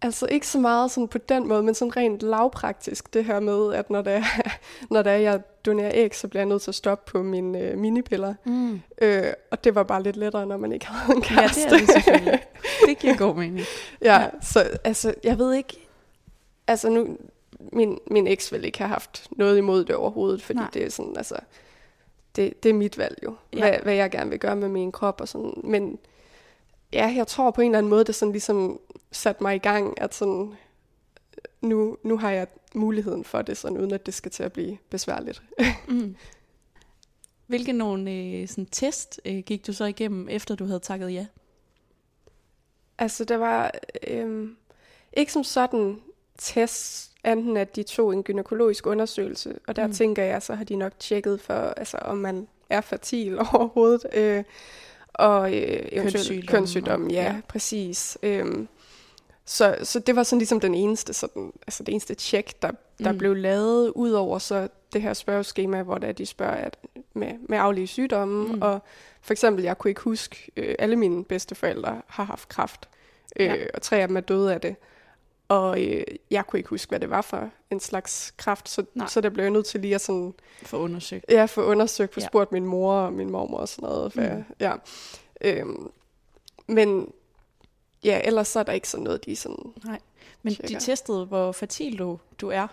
Altså 0.03 0.27
ikke 0.27 0.47
så 0.47 0.59
meget 0.59 0.91
sådan 0.91 1.09
på 1.09 1.19
den 1.19 1.49
måde, 1.49 1.63
men 1.63 1.75
sådan 1.75 1.97
rent 1.97 2.23
lavpraktisk 2.23 3.15
det 3.15 3.25
her 3.25 3.41
med, 3.41 3.75
at 3.75 3.91
når, 3.91 4.03
det 4.03 4.13
er, 4.13 4.23
når 4.95 5.03
det 5.03 5.13
er, 5.13 5.17
jeg 5.17 5.41
donerer 5.67 5.91
æg, 5.95 6.15
så 6.15 6.29
bliver 6.29 6.41
jeg 6.41 6.49
nødt 6.49 6.63
til 6.63 6.71
at 6.71 6.75
stoppe 6.75 7.11
på 7.11 7.23
mine 7.23 7.61
øh, 7.61 7.79
minipiller. 7.79 8.35
Mm. 8.45 8.81
Øh, 9.03 9.33
og 9.51 9.65
det 9.65 9.75
var 9.75 9.83
bare 9.83 10.03
lidt 10.03 10.17
lettere, 10.17 10.47
når 10.47 10.57
man 10.57 10.73
ikke 10.73 10.87
havde 10.87 11.17
en 11.17 11.23
kæreste. 11.23 11.61
Ja, 11.61 11.69
det 11.69 11.75
er 11.75 11.79
det 11.79 11.91
selvfølgelig. 11.91 12.43
det 12.87 12.99
giver 12.99 13.17
god 13.17 13.35
mening. 13.45 13.67
ja, 14.03 14.21
ja, 14.21 14.29
så 14.43 14.79
altså, 14.85 15.15
jeg 15.25 15.39
ved 15.39 15.55
ikke, 15.55 15.89
altså 16.67 16.89
nu, 16.89 17.17
min, 17.73 17.99
min 18.11 18.27
eks 18.27 18.53
vil 18.53 18.65
ikke 18.65 18.79
have 18.79 18.89
haft 18.89 19.29
noget 19.31 19.59
imod 19.59 19.85
det 19.85 19.97
overhovedet, 19.97 20.43
fordi 20.43 20.59
Nej. 20.59 20.71
det 20.75 20.85
er 20.85 20.91
sådan, 20.91 21.17
altså, 21.17 21.37
det, 22.37 22.63
det 22.63 22.69
er 22.69 22.75
mit 22.75 22.99
valg 22.99 23.19
jo, 23.25 23.35
ja. 23.53 23.59
hvad, 23.59 23.79
hvad 23.83 23.95
jeg 23.95 24.11
gerne 24.11 24.31
vil 24.31 24.39
gøre 24.39 24.57
med 24.57 24.69
min 24.69 24.93
krop 24.93 25.21
og 25.21 25.29
sådan, 25.29 25.53
men 25.65 25.99
ja, 26.93 27.13
jeg 27.17 27.27
tror 27.27 27.51
på 27.51 27.61
en 27.61 27.71
eller 27.71 27.79
anden 27.79 27.91
måde, 27.91 28.05
det 28.05 28.15
sådan 28.15 28.33
ligesom 28.33 28.81
sat 29.13 29.41
mig 29.41 29.57
i 29.57 29.59
gang, 29.59 30.01
at 30.01 30.15
sådan, 30.15 30.55
nu, 31.61 31.97
nu 32.03 32.19
har 32.19 32.31
jeg 32.31 32.47
muligheden 32.75 33.25
for 33.25 33.43
det, 33.43 33.57
sådan, 33.57 33.79
uden 33.79 33.93
at 33.93 34.07
det 34.07 34.15
skal 34.15 34.31
til 34.31 34.43
at 34.43 34.53
blive 34.53 34.79
besværligt. 34.91 35.43
mm. 35.89 36.17
Hvilke 37.47 37.73
nogle 37.73 38.13
øh, 38.13 38.49
sådan 38.49 38.67
test 38.67 39.21
øh, 39.25 39.39
gik 39.39 39.67
du 39.67 39.73
så 39.73 39.85
igennem, 39.85 40.29
efter 40.29 40.55
du 40.55 40.65
havde 40.65 40.81
takket 40.81 41.13
ja? 41.13 41.27
Altså, 42.99 43.25
der 43.25 43.37
var 43.37 43.71
øh, 44.07 44.49
ikke 45.13 45.33
som 45.33 45.45
sådan 45.45 46.01
test, 46.39 47.13
enten 47.25 47.57
at 47.57 47.77
de 47.77 47.83
tog 47.83 48.13
en 48.13 48.23
gynækologisk 48.23 48.87
undersøgelse, 48.87 49.59
og 49.67 49.77
der 49.77 49.87
mm. 49.87 49.93
tænker 49.93 50.25
jeg, 50.25 50.43
så 50.43 50.55
har 50.55 50.65
de 50.65 50.77
nok 50.77 50.93
tjekket 50.99 51.41
for, 51.41 51.55
altså, 51.55 51.97
om 51.97 52.19
man 52.19 52.49
er 52.71 52.81
fertil 52.81 53.39
overhovedet, 53.53 54.07
øh, 54.15 54.45
og 55.13 55.55
øh, 55.55 55.89
eventuelt 55.93 56.13
kønssygdom, 56.13 56.47
kønssygdom 56.49 57.11
ja, 57.11 57.23
ja, 57.23 57.41
præcis. 57.49 58.19
Øhm, 58.23 58.69
så, 59.49 59.77
så 59.83 59.99
det 59.99 60.17
var 60.17 60.23
sådan 60.23 60.39
ligesom 60.39 60.61
den 60.61 60.75
eneste, 60.75 61.13
sådan, 61.13 61.53
altså 61.67 61.83
det 61.83 61.93
eneste 61.93 62.15
tjek, 62.15 62.63
der, 62.63 62.71
der 62.99 63.13
mm. 63.13 63.19
blev 63.19 63.35
lavet, 63.35 63.93
ud 63.95 64.11
over 64.11 64.39
så 64.39 64.69
det 64.93 65.03
her 65.03 65.13
spørgeskema, 65.13 65.83
hvor 65.83 65.99
der 65.99 66.13
de 66.13 66.27
spørger 66.27 66.55
at, 66.55 66.77
med, 67.15 67.33
med 67.49 67.59
aflige 67.59 67.87
sygdomme, 67.87 68.53
mm. 68.53 68.63
og 68.63 68.83
for 69.21 69.33
eksempel, 69.33 69.65
jeg 69.65 69.79
kunne 69.79 69.91
ikke 69.91 70.01
huske, 70.01 70.51
øh, 70.57 70.75
alle 70.79 70.97
mine 70.97 71.25
bedsteforældre 71.25 72.03
har 72.07 72.25
haft 72.25 72.49
kræft, 72.49 72.89
øh, 73.37 73.47
ja. 73.47 73.55
og 73.75 73.83
tre 73.83 73.97
af 73.97 74.09
dem 74.09 74.17
er 74.17 74.21
døde 74.21 74.55
af 74.55 74.61
det. 74.61 74.77
Og 75.49 75.85
øh, 75.85 76.05
jeg 76.31 76.47
kunne 76.47 76.59
ikke 76.59 76.71
huske, 76.71 76.89
hvad 76.89 77.01
det 77.01 77.11
var 77.11 77.23
for 77.23 77.51
en 77.71 77.81
slags 77.81 78.35
kraft, 78.37 78.69
så, 78.69 78.85
så 79.09 79.21
der 79.21 79.31
blev 79.31 79.45
jeg 79.45 79.51
nødt 79.51 79.67
til 79.67 79.81
lige 79.81 79.95
at 79.95 80.01
sådan... 80.01 80.35
Få 80.63 80.79
undersøgt. 80.79 81.25
Ja, 81.29 81.45
få 81.45 81.63
undersøgt, 81.63 82.15
få 82.15 82.21
ja. 82.21 82.27
spurgt 82.27 82.53
min 82.53 82.65
mor 82.65 82.95
og 82.95 83.13
min 83.13 83.31
mormor 83.31 83.59
og 83.59 83.69
sådan 83.69 83.89
noget. 83.89 84.13
For, 84.13 84.21
mm. 84.21 84.45
ja. 84.61 84.73
øhm, 85.41 85.91
men 86.67 87.13
ja, 88.05 88.21
ellers 88.25 88.49
så 88.49 88.59
er 88.59 88.63
der 88.63 88.73
ikke 88.73 88.89
sådan 88.89 89.05
noget, 89.05 89.25
de 89.25 89.37
sådan... 89.37 89.73
Nej, 89.85 89.99
men 90.43 90.55
tjekker. 90.55 90.79
de 90.79 90.85
testede, 90.85 91.25
hvor 91.25 91.53
fertil 91.53 91.99
du, 91.99 92.19
du 92.41 92.49
er. 92.49 92.67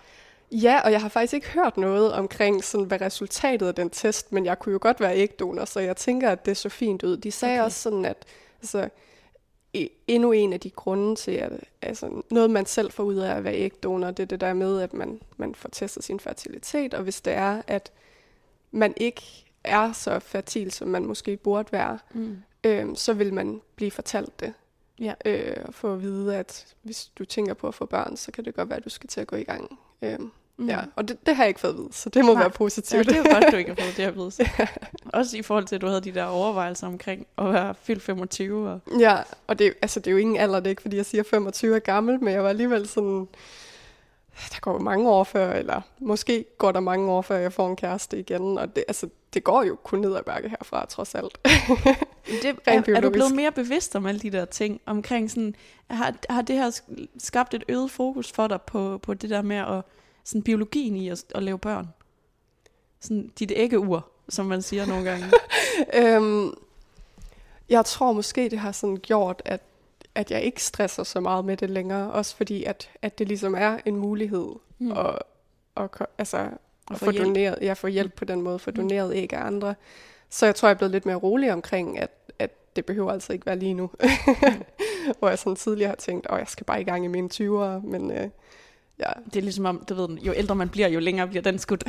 Ja, 0.52 0.82
og 0.84 0.92
jeg 0.92 1.02
har 1.02 1.10
faktisk 1.10 1.34
ikke 1.34 1.50
hørt 1.50 1.78
noget 1.78 2.14
omkring, 2.14 2.64
sådan, 2.64 2.86
hvad 2.86 3.02
resultatet 3.02 3.68
af 3.68 3.76
den 3.76 3.90
test, 3.90 4.32
men 4.32 4.46
jeg 4.46 4.60
kunne 4.60 4.74
jo 4.74 4.80
godt 4.82 5.00
være 5.00 5.18
ægdonor, 5.18 5.66
så 5.66 5.80
jeg 5.80 5.98
tænker, 5.98 6.30
at 6.30 6.46
det 6.46 6.58
så 6.58 6.70
fint 6.70 7.04
ud. 7.04 7.18
De 7.18 7.32
sagde 7.32 7.60
okay. 7.60 7.66
også 7.66 7.80
sådan, 7.82 8.06
at 8.06 8.26
altså, 8.62 8.90
endnu 10.08 10.32
en 10.32 10.54
af 10.54 10.60
de 10.60 10.70
grunde 10.70 11.16
til, 11.16 11.32
at 11.32 11.52
altså, 11.82 12.22
noget 12.32 12.50
man 12.50 12.66
selv 12.66 12.92
får 12.92 13.04
ud 13.04 13.16
af 13.16 13.36
at 13.36 13.44
være 13.44 13.56
ægdonor, 13.56 14.12
det 14.12 14.24
er 14.24 14.28
det 14.28 14.42
der 14.42 14.54
med, 14.54 14.82
at 14.82 14.94
man, 14.94 15.22
man 15.38 15.56
får 15.56 15.70
testet 15.70 16.04
sin 16.04 16.20
fertilitet, 16.20 16.94
og 16.94 17.04
hvis 17.04 17.22
det 17.22 17.34
er, 17.34 17.62
at 17.68 17.92
man 18.72 18.94
ikke 18.98 19.22
er 19.64 19.94
så 19.94 20.20
fertil, 20.20 20.72
som 20.72 20.88
man 20.88 21.06
måske 21.06 21.38
burde 21.38 21.72
være, 21.72 22.00
mm. 22.14 22.38
øh, 22.64 22.96
så 22.96 23.14
vil 23.14 23.34
man 23.34 23.62
blive 23.76 23.92
fortalt 23.92 24.40
det. 24.40 24.54
Ja. 25.00 25.14
Øh, 25.26 25.56
og 25.66 25.74
få 25.74 25.94
at 25.94 26.02
vide, 26.02 26.36
at 26.38 26.66
hvis 26.82 27.06
du 27.06 27.26
tænker 27.26 27.54
på 27.54 27.68
at 27.68 27.76
få 27.76 27.86
børn, 27.86 28.18
så 28.18 28.32
kan 28.32 28.46
det 28.46 28.56
godt 28.56 28.70
være, 28.70 28.78
at 28.78 28.86
du 28.86 28.90
skal 28.90 29.10
til 29.10 29.22
at 29.22 29.28
gå 29.28 29.36
i 29.36 29.44
gang. 29.44 29.80
Øh, 30.02 30.20
Mm. 30.58 30.70
Ja, 30.70 30.80
og 30.96 31.08
det, 31.08 31.26
det 31.26 31.36
har 31.36 31.44
jeg 31.44 31.48
ikke 31.48 31.60
fået 31.60 31.72
at 31.72 31.78
vide, 31.78 31.90
så 31.92 32.10
det 32.10 32.26
må 32.26 32.34
Nej. 32.34 32.42
være 32.42 32.50
positivt. 32.50 33.08
Ja, 33.08 33.14
det 33.14 33.26
er 33.28 33.34
godt, 33.34 33.52
du 33.52 33.58
ikke 33.58 33.70
har 33.70 33.76
fået 33.86 33.98
det 33.98 34.04
at 34.04 34.16
vide. 34.16 34.32
ja. 34.60 34.68
Også 35.14 35.38
i 35.38 35.42
forhold 35.42 35.66
til, 35.66 35.76
at 35.76 35.82
du 35.82 35.88
havde 35.88 36.02
de 36.02 36.12
der 36.12 36.24
overvejelser 36.24 36.88
omkring 36.88 37.28
at 37.38 37.54
være 37.54 37.76
fyldt 37.84 38.04
25. 38.04 38.70
Og... 38.70 38.80
Ja, 39.00 39.18
og 39.48 39.60
det, 39.60 39.74
altså, 39.82 40.00
det 40.00 40.08
er 40.08 40.12
jo 40.12 40.18
ingen 40.18 40.38
alder, 40.38 40.60
det 40.60 40.68
er 40.68 40.70
ikke, 40.70 40.82
fordi 40.82 40.98
jeg 40.98 41.06
siger, 41.06 41.22
at 41.22 41.28
25 41.28 41.76
er 41.76 41.80
gammel, 41.80 42.24
men 42.24 42.34
jeg 42.34 42.44
var 42.44 42.50
alligevel 42.50 42.88
sådan, 42.88 43.28
der 44.36 44.60
går 44.62 44.80
mange 44.80 45.10
år 45.10 45.24
før, 45.24 45.54
eller 45.54 45.82
måske 46.00 46.46
går 46.58 46.72
der 46.72 46.80
mange 46.80 47.12
år 47.12 47.22
før, 47.22 47.38
jeg 47.38 47.54
får 47.54 47.70
en 47.70 47.76
kæreste 47.76 48.20
igen, 48.20 48.58
og 48.58 48.76
det, 48.76 48.84
altså, 48.88 49.10
det 49.34 49.44
går 49.44 49.64
jo 49.64 49.78
kun 49.84 50.00
ned 50.00 50.16
ad 50.16 50.24
bakke 50.24 50.50
herfra, 50.50 50.86
trods 50.86 51.16
alt. 51.16 51.38
det, 52.42 52.60
er, 52.66 52.82
er 52.96 53.02
du 53.02 53.10
blevet 53.10 53.36
mere 53.36 53.52
bevidst 53.52 53.96
om 53.96 54.06
alle 54.06 54.20
de 54.20 54.30
der 54.30 54.46
ting, 54.46 54.82
omkring 54.86 55.32
sådan, 55.32 55.56
har, 55.90 56.14
har 56.30 56.42
det 56.42 56.56
her 56.56 56.82
skabt 57.18 57.54
et 57.54 57.64
øget 57.70 57.92
fokus 57.92 58.32
for 58.32 58.48
dig 58.48 58.62
på, 58.62 58.98
på 58.98 59.14
det 59.14 59.30
der 59.30 59.42
med 59.42 59.58
at 59.58 59.82
sådan 60.24 60.44
biologien 60.44 60.96
i 60.96 61.10
at, 61.10 61.24
at 61.36 61.44
lave 61.44 61.60
børn? 61.60 61.88
Sådan 63.00 63.32
dit 63.40 63.52
æggeur, 63.56 64.08
som 64.30 64.46
man 64.46 64.62
siger 64.62 64.86
nogle 64.86 65.04
gange. 65.04 65.26
øhm, 66.02 66.54
jeg 67.70 67.86
tror 67.86 68.14
måske, 68.14 68.50
det 68.50 68.60
har 68.60 68.72
sådan 68.72 68.98
gjort, 68.98 69.42
at, 69.46 69.62
at 70.16 70.32
jeg 70.32 70.42
ikke 70.42 70.64
stresser 70.64 71.04
så 71.04 71.20
meget 71.20 71.46
med 71.46 71.58
det 71.58 71.70
længere. 71.70 72.12
Også 72.12 72.36
fordi, 72.36 72.64
at, 72.64 72.90
at 73.02 73.20
det 73.20 73.28
ligesom 73.28 73.56
er 73.58 73.78
en 73.86 73.96
mulighed 73.96 74.48
mm. 74.80 74.92
at, 74.92 75.20
at, 75.78 75.90
altså, 76.18 76.50
at 76.92 77.00
få, 77.00 77.12
hjælp. 77.12 77.26
doneret, 77.26 77.58
ja, 77.62 77.74
få 77.74 77.88
hjælp 77.88 78.14
på 78.14 78.26
den 78.26 78.42
måde, 78.42 78.60
få 78.60 78.72
mm. 78.72 78.76
doneret 78.76 79.16
æg 79.16 79.34
af 79.34 79.46
andre. 79.46 79.76
Så 80.30 80.46
jeg 80.46 80.56
tror, 80.56 80.68
jeg 80.68 80.74
er 80.74 80.78
blevet 80.78 80.92
lidt 80.92 81.06
mere 81.06 81.16
rolig 81.16 81.54
omkring, 81.54 82.00
at, 82.00 82.10
at 82.40 82.76
det 82.76 82.86
behøver 82.86 83.12
altså 83.12 83.34
ikke 83.34 83.46
være 83.46 83.60
lige 83.60 83.74
nu. 83.74 83.90
Hvor 85.20 85.30
jeg 85.30 85.40
sådan 85.40 85.56
tidligere 85.56 85.90
har 85.90 85.96
tænkt, 85.96 86.28
at 86.30 86.38
jeg 86.38 86.48
skal 86.48 86.66
bare 86.66 86.82
i 86.82 86.84
gang 86.84 87.06
i 87.06 87.08
mine 87.08 87.30
20'ere, 87.34 87.88
men 87.88 88.12
øh, 88.12 88.30
Ja. 89.00 89.10
Det 89.26 89.36
er 89.36 89.42
ligesom 89.42 89.66
om, 89.66 89.86
du 89.90 89.94
ved, 89.94 90.18
jo 90.18 90.34
ældre 90.36 90.56
man 90.56 90.70
bliver, 90.70 90.88
jo 90.88 91.00
længere 91.00 91.28
bliver 91.28 91.42
den 91.42 91.60
skudt, 91.60 91.84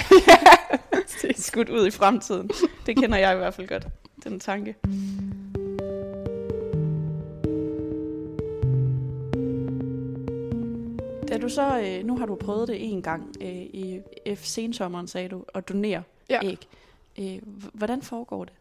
skudt 1.36 1.68
ud 1.68 1.86
i 1.86 1.90
fremtiden. 1.90 2.50
Det 2.86 2.96
kender 2.96 3.18
jeg 3.18 3.34
i 3.34 3.36
hvert 3.36 3.54
fald 3.54 3.68
godt, 3.68 3.86
den 4.24 4.40
tanke. 4.40 4.74
Da 11.36 11.40
du 11.40 11.48
så, 11.48 11.80
øh, 11.80 12.04
nu 12.06 12.18
har 12.18 12.26
du 12.26 12.34
prøvet 12.34 12.68
det 12.68 12.92
en 12.92 13.02
gang 13.02 13.34
øh, 13.40 13.48
i 13.56 14.00
F 14.36 14.44
sensommeren, 14.44 15.06
sagde 15.08 15.28
du, 15.28 15.44
at 15.54 15.68
donere 15.68 16.02
Ja. 16.30 16.40
æg. 16.44 16.58
Øh, 17.18 17.38
hvordan 17.72 18.02
foregår 18.02 18.44
det? 18.44 18.52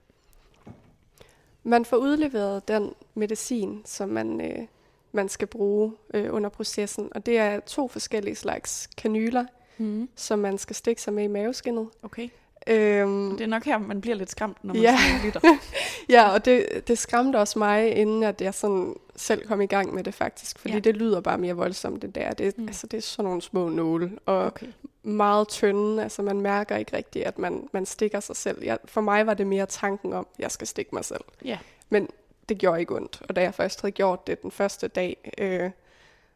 Man 1.63 1.85
får 1.85 1.97
udleveret 1.97 2.67
den 2.67 2.93
medicin, 3.13 3.81
som 3.85 4.09
man, 4.09 4.41
øh, 4.41 4.65
man 5.11 5.29
skal 5.29 5.47
bruge 5.47 5.93
øh, 6.13 6.33
under 6.33 6.49
processen, 6.49 7.09
og 7.15 7.25
det 7.25 7.37
er 7.37 7.59
to 7.59 7.87
forskellige 7.87 8.35
slags 8.35 8.87
kanyler, 8.97 9.45
Mm. 9.77 10.09
som 10.15 10.39
man 10.39 10.57
skal 10.57 10.75
stikke 10.75 11.01
sig 11.01 11.13
med 11.13 11.23
i 11.23 11.27
maveskinnet. 11.27 11.87
Okay. 12.03 12.29
Øhm, 12.67 13.31
Det 13.31 13.41
er 13.41 13.47
nok 13.47 13.63
her, 13.63 13.77
man 13.77 14.01
bliver 14.01 14.15
lidt 14.15 14.31
skræmt, 14.31 14.57
når 14.63 14.73
man 14.73 14.81
Ja. 14.83 14.97
lytter. 15.25 15.39
Ja, 16.09 16.29
og 16.29 16.45
det, 16.45 16.83
det 16.87 16.97
skræmte 16.97 17.37
også 17.37 17.59
mig, 17.59 17.95
inden 17.95 18.23
at 18.23 18.41
jeg 18.41 18.53
sådan 18.53 18.95
selv 19.15 19.47
kom 19.47 19.61
i 19.61 19.65
gang 19.65 19.93
med 19.93 20.03
det 20.03 20.13
faktisk, 20.13 20.59
fordi 20.59 20.73
Ja. 20.73 20.79
det 20.79 20.95
lyder 20.97 21.21
bare 21.21 21.37
mere 21.37 21.53
voldsomt, 21.53 22.01
det 22.01 22.15
der. 22.15 22.31
Det, 22.33 22.57
mm. 22.57 22.67
altså, 22.67 22.87
det 22.87 22.97
er 22.97 23.01
sådan 23.01 23.25
nogle 23.25 23.41
små 23.41 23.69
nåle, 23.69 24.11
og 24.25 24.45
Okay. 24.45 24.67
meget 25.03 25.47
tynde, 25.47 26.03
altså 26.03 26.21
man 26.21 26.41
mærker 26.41 26.75
ikke 26.77 26.97
rigtigt, 26.97 27.25
at 27.25 27.39
man, 27.39 27.69
man 27.71 27.85
stikker 27.85 28.19
sig 28.19 28.35
selv. 28.35 28.63
Jeg, 28.63 28.77
for 28.85 29.01
mig 29.01 29.27
var 29.27 29.33
det 29.33 29.47
mere 29.47 29.65
tanken 29.65 30.13
om, 30.13 30.27
at 30.33 30.39
jeg 30.39 30.51
skal 30.51 30.67
stikke 30.67 30.95
mig 30.95 31.05
selv. 31.05 31.23
Ja. 31.45 31.57
Men 31.89 32.09
det 32.49 32.57
gjorde 32.57 32.79
ikke 32.79 32.95
ondt, 32.95 33.21
og 33.29 33.35
da 33.35 33.41
jeg 33.41 33.53
først 33.53 33.81
havde 33.81 33.91
gjort 33.91 34.27
det 34.27 34.41
den 34.41 34.51
første 34.51 34.87
dag, 34.87 35.31
øh, 35.37 35.69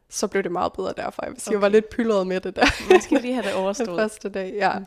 så 0.09 0.27
blev 0.27 0.43
det 0.43 0.51
meget 0.51 0.73
bedre 0.73 0.93
derfor. 0.97 1.23
Jeg 1.25 1.31
okay. 1.31 1.51
jeg 1.51 1.61
var 1.61 1.69
lidt 1.69 1.89
pyldret 1.89 2.27
med 2.27 2.39
det 2.41 2.55
der 2.55 2.65
Man 2.91 3.01
skal 3.01 3.21
lige 3.21 3.33
have 3.33 3.43
det 3.43 3.51
den 3.53 3.59
overstået. 3.63 3.99
første 3.99 4.29
dag. 4.29 4.53
Ja, 4.57 4.79
Mm. 4.79 4.85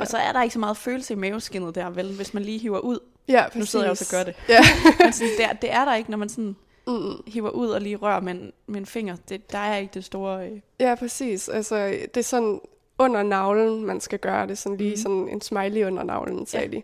Og 0.00 0.06
så 0.08 0.16
er 0.16 0.32
der 0.32 0.42
ikke 0.42 0.52
så 0.52 0.58
meget 0.58 0.76
følelse 0.76 1.12
i 1.12 1.16
maveskinnet 1.16 1.74
der, 1.74 1.90
vel, 1.90 2.12
hvis 2.16 2.34
man 2.34 2.42
lige 2.42 2.58
hiver 2.58 2.78
ud. 2.78 2.98
ja 3.28 3.44
Nu 3.54 3.64
sidder 3.64 3.84
jeg 3.84 3.90
også 3.90 4.16
og 4.16 4.18
gør 4.18 4.24
det. 4.24 4.34
Ja. 4.48 4.60
Men 5.04 5.12
sådan, 5.12 5.32
det, 5.36 5.44
er, 5.44 5.52
det 5.52 5.72
er 5.72 5.84
der 5.84 5.94
ikke, 5.94 6.10
når 6.10 6.18
man 6.18 6.28
sådan 6.28 6.56
Mm. 6.86 7.22
hiver 7.26 7.50
ud 7.50 7.68
og 7.68 7.80
lige 7.80 7.96
rører 7.96 8.20
med 8.20 8.32
en, 8.34 8.52
med 8.66 8.80
en 8.80 8.86
finger. 8.86 9.16
Det, 9.28 9.52
der 9.52 9.58
er 9.58 9.76
ikke 9.76 9.94
det 9.94 10.04
store... 10.04 10.48
Øh, 10.50 10.60
Ja, 10.80 10.94
præcis. 10.94 11.48
Altså, 11.48 11.76
det 11.86 12.16
er 12.16 12.22
sådan 12.22 12.60
under 12.98 13.22
navlen, 13.22 13.84
man 13.86 14.00
skal 14.00 14.18
gøre 14.18 14.46
det. 14.46 14.58
Sådan 14.58 14.76
lige 14.78 14.90
Mhm. 14.90 14.96
sådan 15.02 15.28
en 15.28 15.40
smiley 15.40 15.84
under 15.86 16.02
navlen, 16.02 16.46
sagde 16.46 16.66
Ja. 16.66 16.76
de. 16.76 16.82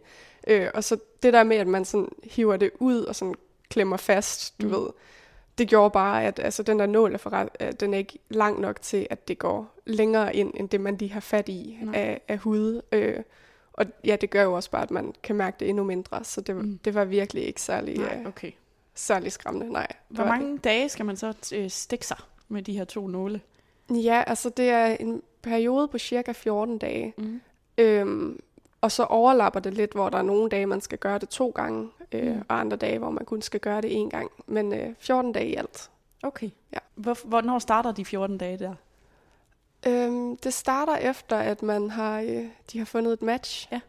Øh, 0.64 0.71
og 0.75 0.85
så 0.85 0.97
det 1.23 1.33
der 1.33 1.42
med, 1.42 1.57
at 1.57 1.66
man 1.66 1.85
sådan 1.85 2.09
hiver 2.25 2.57
det 2.57 2.71
ud 2.78 3.00
og 3.02 3.14
sådan 3.16 3.35
klemmer 3.71 3.97
fast, 3.97 4.54
du 4.62 4.66
Mhm. 4.66 4.76
ved. 4.76 4.87
Det 5.59 5.69
gjorde 5.69 5.91
bare, 5.91 6.25
at 6.25 6.38
altså, 6.38 6.62
den 6.62 6.79
der 6.79 6.87
nål 6.87 7.15
er, 7.15 7.19
forret, 7.19 7.49
at 7.55 7.81
den 7.81 7.95
er 7.95 7.99
ikke 7.99 8.19
lang 8.29 8.61
nok 8.61 8.83
til, 8.83 9.07
at 9.11 9.29
det 9.29 9.38
går 9.38 9.75
længere 9.87 10.37
ind, 10.37 10.53
end 10.57 10.69
det 10.69 10.81
man 10.81 10.97
lige 10.97 11.12
har 11.12 11.21
fat 11.21 11.49
i 11.49 11.79
Nej. 11.83 11.95
af, 12.00 12.21
af 12.29 12.38
hud. 12.38 12.83
Øh, 12.93 13.17
og 13.73 13.87
ja, 14.05 14.17
det 14.17 14.31
gør 14.31 14.43
jo 14.43 14.53
også 14.53 14.71
bare, 14.71 14.83
at 14.83 14.91
man 14.91 15.15
kan 15.23 15.37
mærke 15.37 15.57
det 15.61 15.69
endnu 15.69 15.85
mindre. 15.85 16.25
Så 16.25 16.41
det, 16.41 16.57
Mm. 16.57 16.79
det 16.85 16.95
var 16.95 17.05
virkelig 17.05 17.45
ikke 17.47 17.62
særlig, 17.62 17.99
nej, 17.99 18.19
øh, 18.21 18.27
okay. 18.29 18.53
særlig 18.95 19.33
skræmmende. 19.33 19.73
Nej, 19.73 19.87
Hvor 20.09 20.25
var 20.25 20.33
det 20.33 20.41
mange 20.43 20.59
dage 20.59 20.88
skal 20.88 21.07
man 21.07 21.17
så 21.17 21.35
øh, 21.55 21.71
stikke 21.71 22.07
sig 22.07 22.17
med 22.49 22.62
de 22.62 22.73
her 22.79 22.85
to 22.85 23.07
nåle? 23.09 23.41
Ja, 23.91 24.23
altså 24.27 24.49
det 24.49 24.69
er 24.69 24.87
en 24.87 25.23
periode 25.43 25.88
på 25.88 25.99
cirka 25.99 26.33
14 26.33 26.79
dage. 26.79 27.15
Mm. 27.19 27.41
Øhm, 27.79 28.41
og 28.81 28.93
så 28.93 29.05
overlapper 29.05 29.61
det 29.61 29.75
lidt, 29.75 29.93
hvor 29.93 30.09
der 30.09 30.19
er 30.19 30.23
nogle 30.23 30.49
dage, 30.49 30.67
man 30.67 30.81
skal 30.81 30.99
gøre 30.99 31.19
det 31.19 31.29
to 31.29 31.50
gange, 31.55 31.88
øh, 32.12 32.35
Mm. 32.37 32.43
og 32.49 32.61
andre 32.61 32.77
dage, 32.77 32.99
hvor 32.99 33.11
man 33.11 33.25
kun 33.25 33.43
skal 33.43 33.61
gøre 33.61 33.81
det 33.81 33.97
en 33.97 34.11
gang. 34.11 34.31
Men 34.47 34.73
øh, 34.75 34.95
14 34.99 35.33
dage 35.33 35.49
i 35.49 35.55
alt. 35.55 35.91
Okay. 36.23 36.50
Ja. 36.73 36.79
Hvor, 36.95 37.17
hvornår 37.25 37.59
starter 37.59 37.93
de 37.93 38.05
14 38.05 38.38
dage 38.38 38.59
der? 38.59 38.75
Øhm, 39.87 40.37
det 40.37 40.55
starter 40.55 40.97
efter, 40.97 41.37
at 41.37 41.62
man 41.62 41.91
har, 41.91 42.21
øh, 42.21 42.45
de 42.73 42.79
har 42.79 42.85
fundet 42.85 43.12
et 43.12 43.23
match. 43.23 43.69
Ja. 43.73 43.81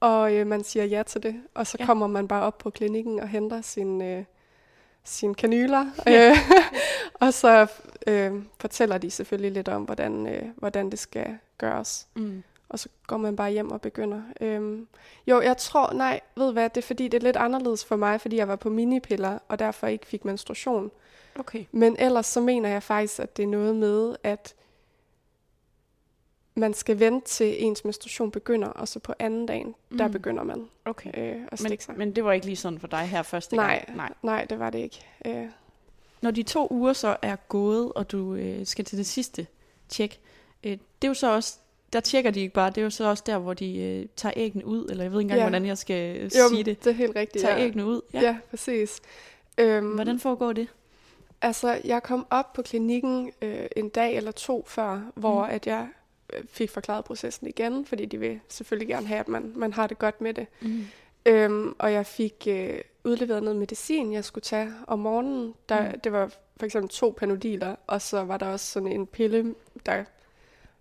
Og 0.00 0.34
øh, 0.34 0.46
man 0.46 0.64
siger 0.64 0.84
ja 0.84 1.02
til 1.02 1.22
det. 1.22 1.42
Og 1.54 1.66
så 1.66 1.76
Ja. 1.78 1.82
ja. 1.82 1.86
kommer 1.86 2.06
man 2.06 2.28
bare 2.28 2.42
op 2.42 2.58
på 2.58 2.70
klinikken 2.70 3.20
og 3.20 3.28
henter 3.28 3.60
sin, 3.60 4.02
øh, 4.02 4.24
sine 5.04 5.34
kanyler. 5.34 5.86
Ja. 6.06 6.30
Øh, 6.30 6.36
og 7.26 7.34
så 7.34 7.66
øh, 8.06 8.32
fortæller 8.60 8.98
de 8.98 9.10
selvfølgelig 9.10 9.52
lidt 9.52 9.68
om, 9.68 9.82
hvordan, 9.82 10.26
øh, 10.26 10.48
hvordan 10.56 10.90
det 10.90 10.98
skal 10.98 11.38
gøres. 11.58 12.08
Mm. 12.14 12.42
Og 12.74 12.78
så 12.78 12.88
går 13.06 13.16
man 13.16 13.36
bare 13.36 13.50
hjem 13.50 13.70
og 13.70 13.80
begynder. 13.80 14.22
Øhm, 14.40 14.86
jo, 15.26 15.40
jeg 15.40 15.56
tror, 15.56 15.92
nej, 15.92 16.20
ved 16.36 16.52
hvad, 16.52 16.70
det 16.70 16.76
er 16.76 16.86
fordi, 16.86 17.08
det 17.08 17.18
er 17.18 17.24
lidt 17.24 17.36
anderledes 17.36 17.84
for 17.84 17.96
mig, 17.96 18.20
fordi 18.20 18.36
jeg 18.36 18.48
var 18.48 18.56
på 18.56 18.70
minipiller, 18.70 19.38
og 19.48 19.58
derfor 19.58 19.86
ikke 19.86 20.06
fik 20.06 20.24
menstruation. 20.24 20.90
Okay. 21.38 21.64
Men 21.72 21.96
ellers 21.98 22.26
så 22.26 22.40
mener 22.40 22.68
jeg 22.68 22.82
faktisk, 22.82 23.18
at 23.20 23.36
det 23.36 23.42
er 23.42 23.46
noget 23.46 23.76
med, 23.76 24.16
at 24.22 24.54
man 26.54 26.74
skal 26.74 26.98
vente 26.98 27.28
til 27.28 27.64
ens 27.64 27.84
menstruation 27.84 28.30
begynder, 28.30 28.68
og 28.68 28.88
så 28.88 28.98
på 28.98 29.14
anden 29.18 29.46
dagen, 29.46 29.74
mm. 29.90 29.98
der 29.98 30.08
begynder 30.08 30.42
man 30.42 30.68
Okay. 30.84 31.10
øh, 31.14 31.42
at 31.52 31.62
Men, 31.62 31.80
sig. 31.80 31.94
men 31.98 32.16
det 32.16 32.24
var 32.24 32.32
ikke 32.32 32.46
lige 32.46 32.56
sådan 32.56 32.78
for 32.78 32.86
dig 32.88 33.00
her 33.00 33.22
første 33.22 33.56
Nej. 33.56 33.84
gang? 33.86 33.96
Nej. 33.96 34.12
Nej, 34.22 34.44
det 34.44 34.58
var 34.58 34.70
det 34.70 34.78
ikke. 34.78 35.06
Øh, 35.26 35.46
Når 36.22 36.30
de 36.30 36.42
to 36.42 36.68
uger 36.70 36.92
så 36.92 37.16
er 37.22 37.36
gået, 37.36 37.92
og 37.92 38.10
du 38.12 38.34
øh, 38.34 38.66
skal 38.66 38.84
til 38.84 38.98
det 38.98 39.06
sidste 39.06 39.46
tjek, 39.88 40.20
øh, 40.64 40.70
det 40.72 41.04
er 41.04 41.08
jo 41.08 41.14
så 41.14 41.34
også, 41.34 41.58
der 41.94 42.00
tjekker 42.00 42.30
de 42.30 42.40
ikke 42.40 42.54
bare, 42.54 42.70
det 42.70 42.78
er 42.78 42.82
jo 42.82 42.90
så 42.90 43.04
også 43.04 43.22
der, 43.26 43.38
hvor 43.38 43.54
de 43.54 43.78
øh, 43.78 44.06
tager 44.16 44.32
æggene 44.36 44.66
ud, 44.66 44.86
eller 44.90 45.04
jeg 45.04 45.12
ved 45.12 45.20
ikke 45.20 45.24
engang, 45.24 45.38
Ja. 45.38 45.44
hvordan 45.44 45.66
jeg 45.66 45.78
skal 45.78 46.16
øh, 46.16 46.24
jo, 46.24 46.48
sige 46.50 46.64
det. 46.64 46.84
det 46.84 46.90
er 46.90 46.94
helt 46.94 47.16
rigtigt. 47.16 47.42
Tager 47.44 47.56
ja. 47.58 47.64
æggene 47.64 47.84
ud? 47.86 48.00
Ja, 48.14 48.20
ja 48.20 48.36
præcis. 48.50 49.00
Øhm, 49.58 49.86
Hvordan 49.94 50.18
foregår 50.18 50.52
det? 50.52 50.68
Altså, 51.42 51.80
jeg 51.84 52.02
kom 52.02 52.26
op 52.30 52.52
på 52.52 52.62
klinikken 52.62 53.30
øh, 53.42 53.66
en 53.76 53.88
dag 53.88 54.16
eller 54.16 54.30
to 54.32 54.64
før, 54.68 55.10
hvor 55.14 55.44
Mm. 55.44 55.50
at 55.50 55.66
jeg 55.66 55.88
øh, 56.32 56.44
fik 56.48 56.70
forklaret 56.70 57.04
processen 57.04 57.46
igen, 57.46 57.86
fordi 57.86 58.04
de 58.06 58.18
vil 58.18 58.40
selvfølgelig 58.48 58.88
gerne 58.88 59.06
have, 59.06 59.20
at 59.20 59.28
man, 59.28 59.52
man 59.56 59.72
har 59.72 59.86
det 59.86 59.98
godt 59.98 60.20
med 60.20 60.34
det. 60.34 60.46
Mm. 60.60 60.84
Øhm, 61.26 61.74
og 61.78 61.92
jeg 61.92 62.06
fik 62.06 62.44
øh, 62.48 62.78
udleveret 63.04 63.42
noget 63.42 63.58
medicin, 63.58 64.12
jeg 64.12 64.24
skulle 64.24 64.42
tage 64.42 64.72
om 64.86 64.98
morgenen. 64.98 65.54
Der, 65.68 65.90
mm. 65.92 66.00
Det 66.00 66.12
var 66.12 66.30
for 66.56 66.66
eksempel 66.66 66.88
to 66.88 67.14
panodiler, 67.18 67.76
og 67.86 68.02
så 68.02 68.24
var 68.24 68.36
der 68.36 68.46
også 68.46 68.66
sådan 68.72 68.88
en 68.92 69.06
pille, 69.06 69.54
der 69.86 70.04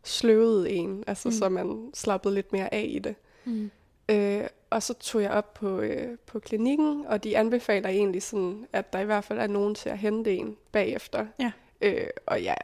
sløvede 0.04 0.70
en, 0.70 1.04
altså 1.08 1.28
Mm. 1.30 1.34
så 1.36 1.50
man 1.50 1.92
slappede 1.94 2.34
lidt 2.36 2.52
mere 2.54 2.74
af 2.74 2.86
i 2.90 3.00
det. 3.00 3.16
Mm. 3.46 3.72
Øh, 4.10 4.44
og 4.70 4.84
så 4.84 4.94
tog 4.94 5.22
jeg 5.22 5.32
op 5.32 5.54
på, 5.54 5.80
øh, 5.80 6.18
på 6.28 6.40
klinikken, 6.40 7.06
og 7.08 7.24
de 7.24 7.38
anbefaler 7.38 7.90
egentlig 7.90 8.24
sådan, 8.24 8.68
at 8.74 8.94
der 8.94 9.00
i 9.00 9.06
hvert 9.06 9.24
fald 9.24 9.40
er 9.40 9.48
nogen 9.48 9.76
til 9.76 9.90
at 9.90 9.98
hente 9.98 10.36
en 10.36 10.58
bagefter. 10.72 11.26
Ja. 11.40 11.52
Øh, 11.82 12.08
og 12.26 12.44
jeg 12.44 12.58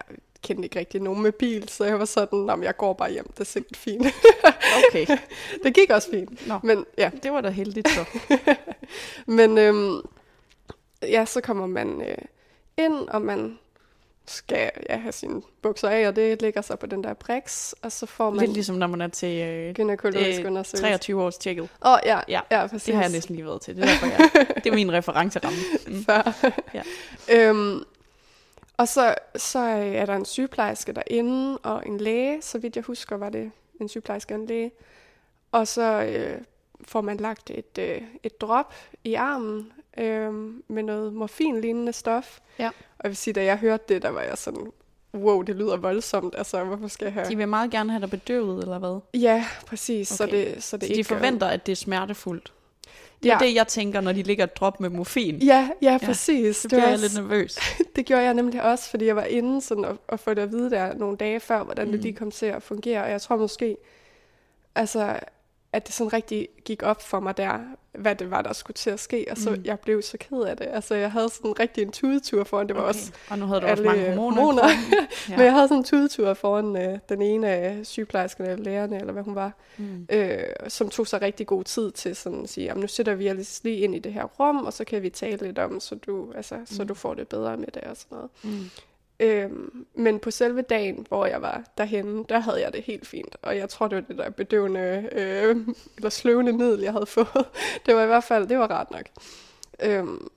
kendte 0.43 0.63
ikke 0.63 0.79
rigtig 0.79 1.01
nogen 1.01 1.21
med 1.23 1.31
bil, 1.31 1.69
så 1.69 1.85
jeg 1.85 1.99
var 1.99 2.05
sådan, 2.05 2.49
om 2.49 2.63
jeg 2.63 2.77
går 2.77 2.93
bare 2.93 3.11
hjem, 3.11 3.27
det 3.31 3.39
er 3.39 3.43
sikkert 3.43 3.77
fint. 3.77 4.05
Okay, 4.89 5.17
det 5.63 5.73
gik 5.73 5.89
også 5.89 6.09
fint. 6.09 6.47
Nå. 6.47 6.59
Men 6.63 6.85
ja, 6.97 7.11
det 7.23 7.31
var 7.31 7.41
da 7.41 7.49
heldigt 7.49 7.89
så. 7.89 8.05
men 9.37 9.57
øhm, 9.57 9.99
ja, 11.01 11.25
så 11.25 11.41
kommer 11.41 11.67
man 11.67 12.01
øh, 12.01 12.17
ind, 12.77 12.93
og 13.09 13.21
man 13.21 13.59
skal 14.29 14.71
ja, 14.89 14.97
have 14.97 15.11
sine 15.11 15.41
bukser 15.61 15.89
af, 15.89 16.07
og 16.07 16.15
det 16.15 16.41
ligger 16.41 16.61
så 16.61 16.75
på 16.75 16.85
den 16.85 17.03
der 17.03 17.13
brix, 17.13 17.73
og 17.81 17.91
så 17.91 18.05
får 18.05 18.29
man 18.29 18.39
Lidt 18.39 18.53
ligesom 18.53 18.75
når 18.75 18.87
man 18.87 19.01
er 19.01 19.07
til 19.07 19.41
øh, 19.41 19.73
gynækologisk 19.73 20.39
øh, 20.39 20.47
undersøgelse. 20.47 20.83
23 20.83 21.23
års 21.23 21.37
tjekket. 21.37 21.63
Åh, 21.63 21.91
oh, 21.91 21.99
ja, 22.05 22.19
Ja, 22.27 22.41
ja, 22.51 22.67
præcis. 22.67 22.83
Det 22.83 22.95
har 22.95 23.01
jeg 23.01 23.11
næsten 23.11 23.35
lige 23.35 23.45
været 23.45 23.61
til. 23.61 23.75
Det 23.75 23.83
er, 23.83 23.87
derfor, 23.87 24.05
jeg, 24.05 24.47
det 24.55 24.65
er 24.65 24.75
min 24.75 24.91
referenceramme. 24.91 25.59
Mm. 25.87 26.03
før. 26.05 26.51
Ja. 26.73 26.83
øhm, 27.29 27.83
og 28.77 28.87
så, 28.87 29.15
så 29.35 29.59
er 29.59 30.05
der 30.05 30.15
en 30.15 30.25
sygeplejerske 30.25 30.93
derinde, 30.93 31.57
og 31.57 31.83
en 31.85 31.97
læge, 31.97 32.41
så 32.41 32.57
vidt 32.57 32.75
jeg 32.75 32.83
husker, 32.83 33.17
var 33.17 33.29
det 33.29 33.51
en 33.81 33.89
sygeplejerske 33.89 34.33
og 34.33 34.39
en 34.39 34.45
læge. 34.45 34.71
Og 35.51 35.67
så 35.67 36.03
øh, 36.03 36.41
får 36.87 37.01
man 37.01 37.17
lagt 37.17 37.49
et, 37.49 37.77
øh, 37.79 38.01
et 38.23 38.41
drop 38.41 38.73
i 39.03 39.13
armen 39.13 39.71
øh, 39.99 40.33
med 40.67 40.83
noget 40.83 41.13
morfinlignende 41.13 41.93
stof. 41.93 42.39
Ja. 42.59 42.67
Og 42.67 43.03
jeg 43.03 43.09
vil 43.09 43.17
sige, 43.17 43.33
da 43.33 43.43
jeg 43.43 43.57
hørte 43.57 43.83
det, 43.93 44.01
der 44.01 44.09
var 44.09 44.21
jeg 44.21 44.37
sådan, 44.37 44.67
wow, 45.13 45.41
det 45.41 45.55
lyder 45.55 45.77
voldsomt. 45.77 46.35
Altså, 46.37 46.63
hvorfor 46.63 46.87
skal 46.87 47.05
jeg 47.05 47.13
have... 47.13 47.25
De 47.29 47.37
vil 47.37 47.47
meget 47.47 47.71
gerne 47.71 47.91
have 47.91 48.01
dig 48.01 48.09
bedøvet, 48.09 48.63
eller 48.63 48.79
hvad? 48.79 48.99
Ja, 49.21 49.45
præcis. 49.67 50.07
Så 50.07 50.23
Okay. 50.23 50.35
det, 50.53 50.63
så 50.63 50.77
det 50.77 50.83
Så 50.87 50.93
de 50.93 50.97
ikke 50.97 51.09
gør- 51.09 51.15
forventer, 51.15 51.47
at 51.47 51.65
det 51.65 51.71
er 51.71 51.75
smertefuldt. 51.75 52.53
Det 53.23 53.31
er 53.31 53.37
Ja. 53.41 53.45
det, 53.47 53.55
jeg 53.55 53.67
tænker, 53.67 54.01
når 54.01 54.11
de 54.11 54.23
ligger 54.23 54.43
et 54.43 54.55
drop 54.57 54.79
med 54.79 54.89
morfin. 54.89 55.35
Ja, 55.35 55.69
ja, 55.81 55.97
præcis. 56.05 56.55
Så 56.57 56.67
Det 56.67 56.69
bliver 56.75 56.83
jeg 56.85 56.93
også- 56.93 57.05
lidt 57.05 57.29
nervøs. 57.29 57.57
Det 57.95 58.05
gjorde 58.05 58.23
jeg 58.23 58.33
nemlig 58.33 58.63
også, 58.63 58.89
fordi 58.89 59.05
jeg 59.05 59.15
var 59.15 59.23
inde 59.23 59.61
sådan 59.61 59.85
og, 59.85 59.97
og 60.07 60.19
få 60.19 60.33
det 60.33 60.41
at 60.41 60.51
vide 60.51 60.69
der 60.71 60.93
nogle 60.93 61.17
dage 61.17 61.39
før, 61.39 61.63
hvordan 61.63 61.85
mm. 61.85 61.91
Mm. 61.91 61.97
det 61.97 62.01
lige 62.03 62.15
kom 62.15 62.31
til 62.31 62.45
at 62.45 62.63
fungere. 62.63 63.03
Og 63.03 63.09
jeg 63.11 63.21
tror 63.21 63.37
måske, 63.37 63.77
altså, 64.75 65.19
at 65.73 65.87
det 65.87 65.95
sådan 65.95 66.13
rigtig 66.13 66.47
gik 66.65 66.83
op 66.83 67.01
for 67.01 67.19
mig 67.19 67.37
der, 67.37 67.59
hvad 67.93 68.15
det 68.15 68.31
var, 68.31 68.41
der 68.41 68.53
skulle 68.53 68.75
til 68.75 68.89
at 68.89 68.99
ske. 68.99 69.25
Og 69.31 69.37
så 69.37 69.49
Mm. 69.49 69.61
jeg 69.65 69.79
blev 69.79 70.01
så 70.01 70.17
ked 70.17 70.41
af 70.41 70.57
det. 70.57 70.67
Altså, 70.71 70.95
jeg 70.95 71.11
havde 71.11 71.29
sådan 71.29 71.59
rigtig 71.59 71.81
en 71.81 71.91
tudetur 71.91 72.43
foran. 72.43 72.67
Det 72.67 72.75
var 72.75 72.81
okay. 72.81 72.89
også 72.89 73.11
Og 73.29 73.39
nu 73.39 73.45
havde 73.45 73.61
du 73.61 73.65
også 73.67 73.83
mange 73.83 74.05
hormoner. 74.15 74.35
hormoner. 74.41 74.63
Ja. 75.29 75.35
Men 75.37 75.45
jeg 75.45 75.53
havde 75.53 75.67
sådan 75.67 75.77
en 75.77 75.83
tudetur 75.83 76.33
foran 76.33 76.75
øh, 76.77 76.99
den 77.09 77.21
ene 77.21 77.47
af 77.49 77.85
sygeplejerskerne 77.85 78.49
eller 78.51 78.63
lærerne, 78.65 78.99
eller 78.99 79.13
hvad 79.13 79.23
hun 79.23 79.35
var, 79.35 79.51
Mm. 79.77 80.07
øh, 80.11 80.43
som 80.67 80.89
tog 80.89 81.07
sig 81.07 81.21
rigtig 81.21 81.47
god 81.47 81.63
tid 81.63 81.91
til 81.91 82.15
sådan 82.15 82.43
at 82.43 82.49
sige, 82.49 82.65
jamen 82.65 82.81
nu 82.81 82.87
sætter 82.87 83.15
vi 83.15 83.31
os 83.31 83.59
lige 83.63 83.77
ind 83.77 83.95
i 83.95 83.99
det 83.99 84.13
her 84.13 84.23
rum, 84.23 84.57
og 84.65 84.73
så 84.73 84.83
kan 84.83 85.01
vi 85.03 85.09
tale 85.09 85.37
lidt 85.45 85.59
om, 85.59 85.79
så 85.79 85.95
du, 85.95 86.31
altså, 86.35 86.55
så 86.65 86.81
Mm. 86.81 86.87
du 86.87 86.93
får 86.93 87.13
det 87.13 87.27
bedre 87.27 87.57
med 87.57 87.67
det 87.67 87.83
og 87.83 87.97
sådan 87.97 88.15
noget. 88.15 88.29
Mm. 88.43 88.69
Øhm, 89.19 89.85
men 89.93 90.19
på 90.19 90.31
selve 90.31 90.61
dagen, 90.61 91.05
hvor 91.09 91.25
jeg 91.25 91.41
var 91.41 91.63
derhenne, 91.77 92.25
der 92.29 92.39
havde 92.39 92.61
jeg 92.61 92.73
det 92.73 92.83
helt 92.83 93.07
fint. 93.07 93.35
Og 93.41 93.57
jeg 93.57 93.69
tror, 93.69 93.87
det 93.87 93.95
var 93.95 94.01
det 94.01 94.17
der 94.17 94.29
bedøvende, 94.29 95.09
øh, 95.11 95.57
eller 95.97 96.09
sløvende 96.09 96.53
middel, 96.53 96.79
jeg 96.81 96.91
havde 96.91 97.05
fået. 97.17 97.45
Det 97.85 97.95
var 97.95 98.03
i 98.03 98.07
hvert 98.07 98.23
fald, 98.23 98.47
det 98.47 98.59
var 98.59 98.67
rart 98.71 98.91
nok. 98.91 99.05
Øhm, 99.83 100.27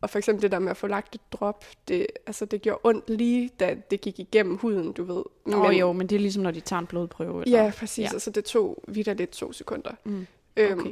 og 0.00 0.10
for 0.10 0.18
eksempel 0.18 0.42
det 0.42 0.52
der 0.52 0.58
med 0.58 0.70
at 0.70 0.76
få 0.76 0.86
lagt 0.86 1.14
et 1.14 1.20
drop, 1.32 1.64
det, 1.88 2.06
altså 2.26 2.44
det 2.44 2.62
gjorde 2.62 2.80
ondt 2.84 3.10
lige, 3.10 3.50
da 3.60 3.76
det 3.90 4.00
gik 4.00 4.18
igennem 4.18 4.56
huden, 4.56 4.92
du 4.92 5.04
ved. 5.04 5.22
Åh 5.54 5.60
oh, 5.60 5.78
jo, 5.78 5.92
men 5.92 6.06
det 6.06 6.16
er 6.16 6.20
ligesom, 6.20 6.42
når 6.42 6.50
de 6.50 6.60
tager 6.60 6.80
en 6.80 6.86
blodprøve. 6.86 7.42
Eller? 7.42 7.64
Ja, 7.64 7.72
præcis. 7.78 8.04
Ja. 8.04 8.10
Altså 8.12 8.30
det 8.30 8.44
tog 8.44 8.84
vidderligt 8.88 9.30
to 9.30 9.52
sekunder. 9.52 9.90
Mm. 10.04 10.26
Øhm, 10.56 10.80
Okay. 10.80 10.90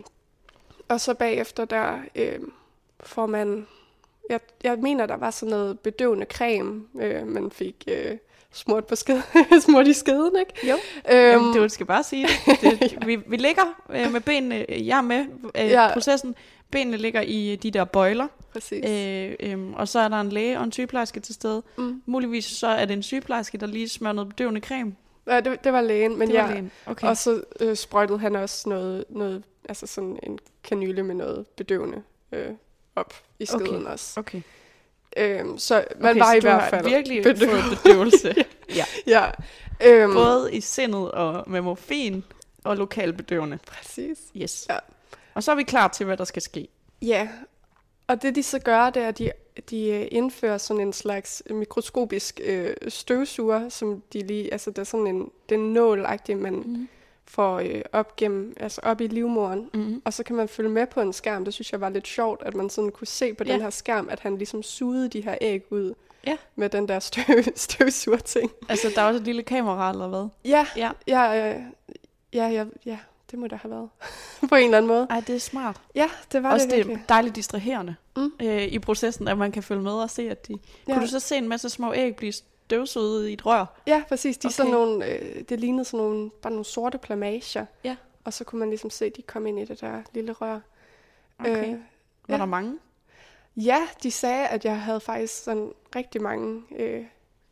og 0.89 1.01
så 1.01 1.15
bagefter, 1.15 1.65
der 1.65 1.99
øhm, 2.15 2.53
får 3.01 3.27
man... 3.27 3.67
Jeg, 4.29 4.41
jeg 4.65 4.79
mener, 4.79 5.07
der 5.07 5.17
var 5.17 5.31
sådan 5.31 5.51
noget 5.51 5.81
bedøvende 5.81 6.27
creme, 6.33 6.83
øh, 7.01 7.27
man 7.27 7.51
fik 7.51 7.85
øh, 7.89 8.17
smurt, 8.53 8.87
på 8.87 8.97
sked, 8.97 9.21
smurt 9.67 9.87
i 9.89 9.93
skeden, 9.93 10.33
ikke? 10.41 10.69
Jo. 10.69 10.75
Øhm, 11.11 11.43
Jamen, 11.43 11.55
du 11.55 11.69
skal 11.69 11.87
bare 11.87 12.03
sige 12.03 12.27
det. 12.47 12.61
det 12.61 12.83
ja. 12.93 13.07
vi, 13.07 13.17
vi 13.17 13.37
ligger 13.37 13.63
øh, 13.91 14.13
med 14.13 14.21
benene, 14.21 14.67
jeg 14.69 14.99
er 14.99 15.03
med 15.03 15.21
øh, 15.21 15.51
Ja. 15.55 15.67
ja. 15.87 15.93
processen. 15.93 16.35
Benene 16.71 16.97
ligger 16.97 17.21
i 17.21 17.57
de 17.63 17.71
der 17.71 17.85
bøjler, 17.85 18.27
præcis. 18.53 18.85
øh, 18.91 19.35
øh, 19.41 19.71
og 19.73 19.89
så 19.89 19.99
er 19.99 20.09
der 20.09 20.21
en 20.21 20.29
læge 20.29 20.59
og 20.59 20.65
en 20.65 20.73
sygeplejerske 20.73 21.21
til 21.21 21.35
stede. 21.35 21.63
Mm. 21.79 22.03
Muligvis 22.07 22.45
så 22.45 22.67
er 22.67 22.85
det 22.85 22.93
en 22.95 23.03
sygeplejerske, 23.03 23.59
der 23.59 23.67
lige 23.67 23.89
smører 23.89 24.13
noget 24.13 24.29
bedøvende 24.29 24.61
creme. 24.61 24.95
Ja, 25.27 25.41
det, 25.41 25.65
det 25.65 25.73
var 25.73 25.81
lægen, 25.81 26.19
men 26.19 26.29
det 26.29 26.37
var 26.37 26.43
jeg, 26.43 26.51
lægen. 26.51 26.71
Okay. 26.87 27.07
Og 27.09 27.17
så 27.17 27.43
øh, 27.61 27.77
sprøjtede 27.77 28.19
han 28.19 28.37
også 28.37 28.69
noget, 28.69 29.05
noget, 29.09 29.43
altså 29.69 29.87
sådan 29.87 30.19
en 30.23 30.39
kanyle 30.65 31.03
med 31.03 31.15
noget 31.15 31.47
bedøvende 31.57 32.03
øh, 32.33 32.51
op 32.99 33.15
i 33.39 33.47
Okay. 33.55 33.65
skeden 33.67 33.87
også. 33.87 34.21
okay. 34.21 34.41
Øhm, 35.17 35.59
så 35.59 35.85
man 36.01 36.11
okay, 36.11 36.21
var 36.21 36.31
så 36.33 36.37
i 36.37 36.41
hvert 36.41 36.71
fald 36.71 36.85
virkelig 36.89 37.23
bedøvet. 37.23 37.63
fået 37.63 37.79
bedøvelse. 37.83 38.35
ja. 38.77 38.85
Ja, 39.07 39.31
øhm, 39.85 40.13
Både 40.15 40.55
i 40.55 40.61
sindet 40.61 41.11
og 41.13 41.51
med 41.51 41.61
morfin 41.61 42.25
og 42.65 42.77
lokalbedøvende. 42.77 43.59
præcis. 43.67 44.19
Yes. 44.37 44.67
Ja. 44.71 44.77
Og 45.35 45.43
så 45.43 45.51
er 45.53 45.57
vi 45.57 45.63
klar 45.63 45.89
til, 45.89 46.07
hvad 46.07 46.17
der 46.17 46.25
skal 46.25 46.43
ske. 46.43 46.69
Ja, 47.03 47.29
og 48.07 48.23
det 48.23 48.35
de 48.35 48.43
så 48.43 48.59
gør, 48.59 48.91
det 48.91 49.03
er, 49.03 49.09
at 49.09 49.19
de, 49.19 49.31
de 49.71 49.89
øh, 49.91 50.09
indfører 50.11 50.59
sådan 50.59 50.81
en 50.81 50.93
slags 50.93 51.43
mikroskopisk 51.51 52.41
øh, 52.45 52.75
støvsuger, 52.89 53.69
som 53.69 54.03
de 54.13 54.23
lige, 54.27 54.53
altså 54.53 54.71
det 54.71 54.79
er 54.79 54.85
sådan 54.85 55.07
en, 55.07 55.31
den 55.49 55.73
nålagtige, 55.73 56.37
man 56.37 56.55
Mm. 56.55 56.89
Får 57.29 57.59
øh, 57.59 57.83
op 57.93 58.17
gennem, 58.17 58.55
altså 58.61 58.81
op 58.85 59.01
i 59.01 59.07
livmoderen. 59.07 59.71
Mm. 59.75 60.03
Og 60.05 60.13
så 60.13 60.23
kan 60.23 60.37
man 60.37 60.49
følge 60.49 60.71
med 60.71 60.87
på 60.87 61.01
en 61.01 61.13
skærm. 61.13 61.45
Det 61.45 61.55
synes 61.55 61.73
jeg 61.73 61.81
var 61.81 61.89
lidt 61.89 62.07
sjovt, 62.07 62.43
at 62.47 62.55
man 62.55 62.71
sådan 62.71 62.91
kunne 62.91 63.07
se 63.07 63.35
på 63.35 63.45
Ja. 63.47 63.53
den 63.53 63.61
her 63.61 63.71
skærm, 63.71 64.09
at 64.11 64.21
han 64.21 64.37
ligesom 64.39 64.63
sugede 64.63 65.09
de 65.09 65.21
her 65.21 65.35
æg 65.41 65.73
ud 65.73 65.95
Ja. 66.27 66.37
med 66.57 66.69
den 66.69 66.89
der 66.89 66.99
støv, 67.01 67.25
støvsuger-ting. 67.57 68.51
Altså, 68.69 68.93
der 68.95 69.03
er 69.03 69.07
også 69.07 69.19
et 69.21 69.25
lille 69.25 69.43
kamera, 69.43 69.91
eller 69.91 70.09
hvad? 70.09 70.29
Ja, 70.45 70.67
Ja. 70.77 70.91
ja, 71.07 71.55
øh, 71.55 71.61
ja, 72.33 72.49
ja, 72.49 72.65
ja, 72.87 72.99
det 73.31 73.39
må 73.39 73.47
der 73.47 73.57
have 73.57 73.71
været. 73.71 73.89
på 74.51 74.55
en 74.55 74.65
eller 74.65 74.77
anden 74.79 74.89
måde. 74.89 75.07
Ej, 75.11 75.21
det 75.27 75.35
er 75.35 75.41
smart. 75.41 75.77
Ja, 75.95 76.11
det 76.33 76.43
var 76.43 76.53
Også 76.53 76.65
det 76.67 76.71
det 76.71 76.77
virkelig. 76.79 76.95
er 77.03 77.07
dejligt 77.09 77.37
distraherende 77.37 77.95
Mm. 78.17 78.33
øh, 78.43 78.63
i 78.63 78.79
processen, 78.79 79.29
at 79.29 79.39
man 79.39 79.53
kan 79.53 79.63
følge 79.63 79.83
med 79.83 79.93
og 79.93 80.11
se, 80.11 80.31
at 80.31 80.49
de... 80.49 80.55
Ja. 80.89 80.93
Kunne 80.93 81.03
du 81.03 81.11
så 81.11 81.21
se 81.21 81.37
en 81.37 81.49
masse 81.49 81.69
små 81.69 81.95
æg 81.95 82.17
blive 82.17 82.33
støvsuget 82.69 83.29
i 83.29 83.33
et 83.33 83.47
rør? 83.47 83.67
Ja, 83.87 84.03
præcis. 84.09 84.39
De 84.39 84.47
okay. 84.47 84.53
sådan 84.55 84.73
nogle, 84.73 85.07
øh, 85.07 85.43
det 85.49 85.61
lignede 85.61 85.85
sådan 85.85 86.07
nogle, 86.07 86.31
bare 86.31 86.51
nogle 86.53 86.65
sorte 86.65 86.99
plamager. 86.99 87.67
Ja. 87.85 87.97
Og 88.25 88.33
så 88.33 88.45
kunne 88.45 88.59
man 88.59 88.69
ligesom 88.69 88.91
se, 88.91 89.05
at 89.05 89.17
de 89.17 89.23
kom 89.23 89.47
ind 89.47 89.61
i 89.61 89.65
det 89.65 89.81
der 89.81 90.03
lille 90.15 90.33
rør. 90.33 90.61
Okay. 91.39 91.65
Øh, 91.73 91.79
Var 92.29 92.35
ja. 92.35 92.39
der 92.39 92.45
mange? 92.47 92.79
ja, 93.57 93.89
de 94.03 94.11
sagde, 94.11 94.47
at 94.47 94.65
jeg 94.65 94.81
havde 94.81 95.01
faktisk 95.01 95.43
sådan 95.45 95.73
rigtig 95.97 96.23
mange 96.23 96.63
øh, 96.77 97.05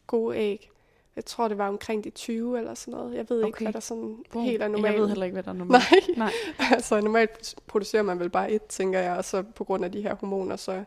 gode 0.06 0.36
æg. 0.36 0.70
Jeg 1.16 1.24
tror, 1.24 1.48
det 1.48 1.58
var 1.58 1.68
omkring 1.68 2.04
de 2.04 2.10
20 2.10 2.58
eller 2.58 2.74
sådan 2.74 2.94
noget. 3.00 3.14
Jeg 3.14 3.26
ved 3.28 3.36
ikke, 3.38 3.48
Okay. 3.48 3.64
hvad 3.64 3.72
der 3.72 3.80
sådan 3.80 4.24
Wow. 4.34 4.44
helt 4.44 4.62
er 4.62 4.68
normalt. 4.68 4.92
Jeg 4.94 5.00
ved 5.02 5.08
heller 5.08 5.24
ikke, 5.24 5.32
hvad 5.34 5.42
der 5.42 5.50
er 5.50 5.54
normalt. 5.54 5.82
Nej, 6.16 6.32
Nej. 6.58 6.68
altså 6.74 7.00
normalt 7.00 7.54
producerer 7.66 8.02
man 8.02 8.18
vel 8.20 8.30
bare 8.30 8.50
et, 8.50 8.62
tænker 8.62 8.98
jeg, 9.00 9.16
og 9.16 9.24
så 9.24 9.42
på 9.42 9.64
grund 9.64 9.84
af 9.84 9.92
de 9.92 10.02
her 10.02 10.14
hormoner, 10.14 10.56
så... 10.56 10.84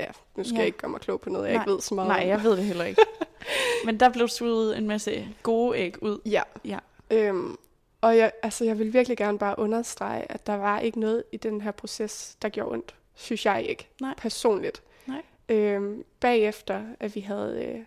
Ja, 0.00 0.06
nu 0.36 0.44
skal 0.44 0.52
Ja. 0.54 0.58
jeg 0.58 0.66
ikke 0.66 0.78
gøre 0.78 0.90
mig 0.90 1.00
klog 1.00 1.20
på 1.20 1.30
noget, 1.30 1.46
jeg 1.46 1.54
Nej. 1.54 1.62
ikke 1.62 1.72
ved 1.72 1.80
så 1.80 1.94
meget 1.94 2.08
Nej, 2.08 2.22
om. 2.22 2.28
jeg 2.28 2.42
ved 2.44 2.56
det 2.56 2.64
heller 2.64 2.84
ikke. 2.84 3.02
Men 3.86 4.00
der 4.00 4.08
blev 4.08 4.28
suget 4.28 4.78
en 4.78 4.86
masse 4.86 5.28
gode 5.42 5.78
æg 5.78 6.02
ud. 6.02 6.18
Ja. 6.26 6.42
Ja. 6.64 6.78
Øhm, 7.10 7.56
og 8.00 8.16
jeg, 8.16 8.32
altså, 8.42 8.64
jeg 8.64 8.78
vil 8.78 8.92
virkelig 8.92 9.16
gerne 9.18 9.38
bare 9.38 9.58
understrege, 9.58 10.32
at 10.32 10.46
der 10.46 10.54
var 10.56 10.80
ikke 10.80 11.00
noget 11.00 11.24
i 11.32 11.36
den 11.36 11.60
her 11.60 11.70
proces, 11.70 12.36
der 12.42 12.48
gjorde 12.48 12.72
ondt. 12.72 12.94
Synes 13.14 13.46
jeg 13.46 13.66
ikke. 13.68 13.88
Nej. 14.00 14.14
Personligt. 14.18 14.82
Nej. 15.06 15.22
Øhm, 15.48 16.04
bagefter, 16.20 16.82
at 17.00 17.14
vi 17.14 17.20
havde, 17.20 17.64
øh, 17.64 17.80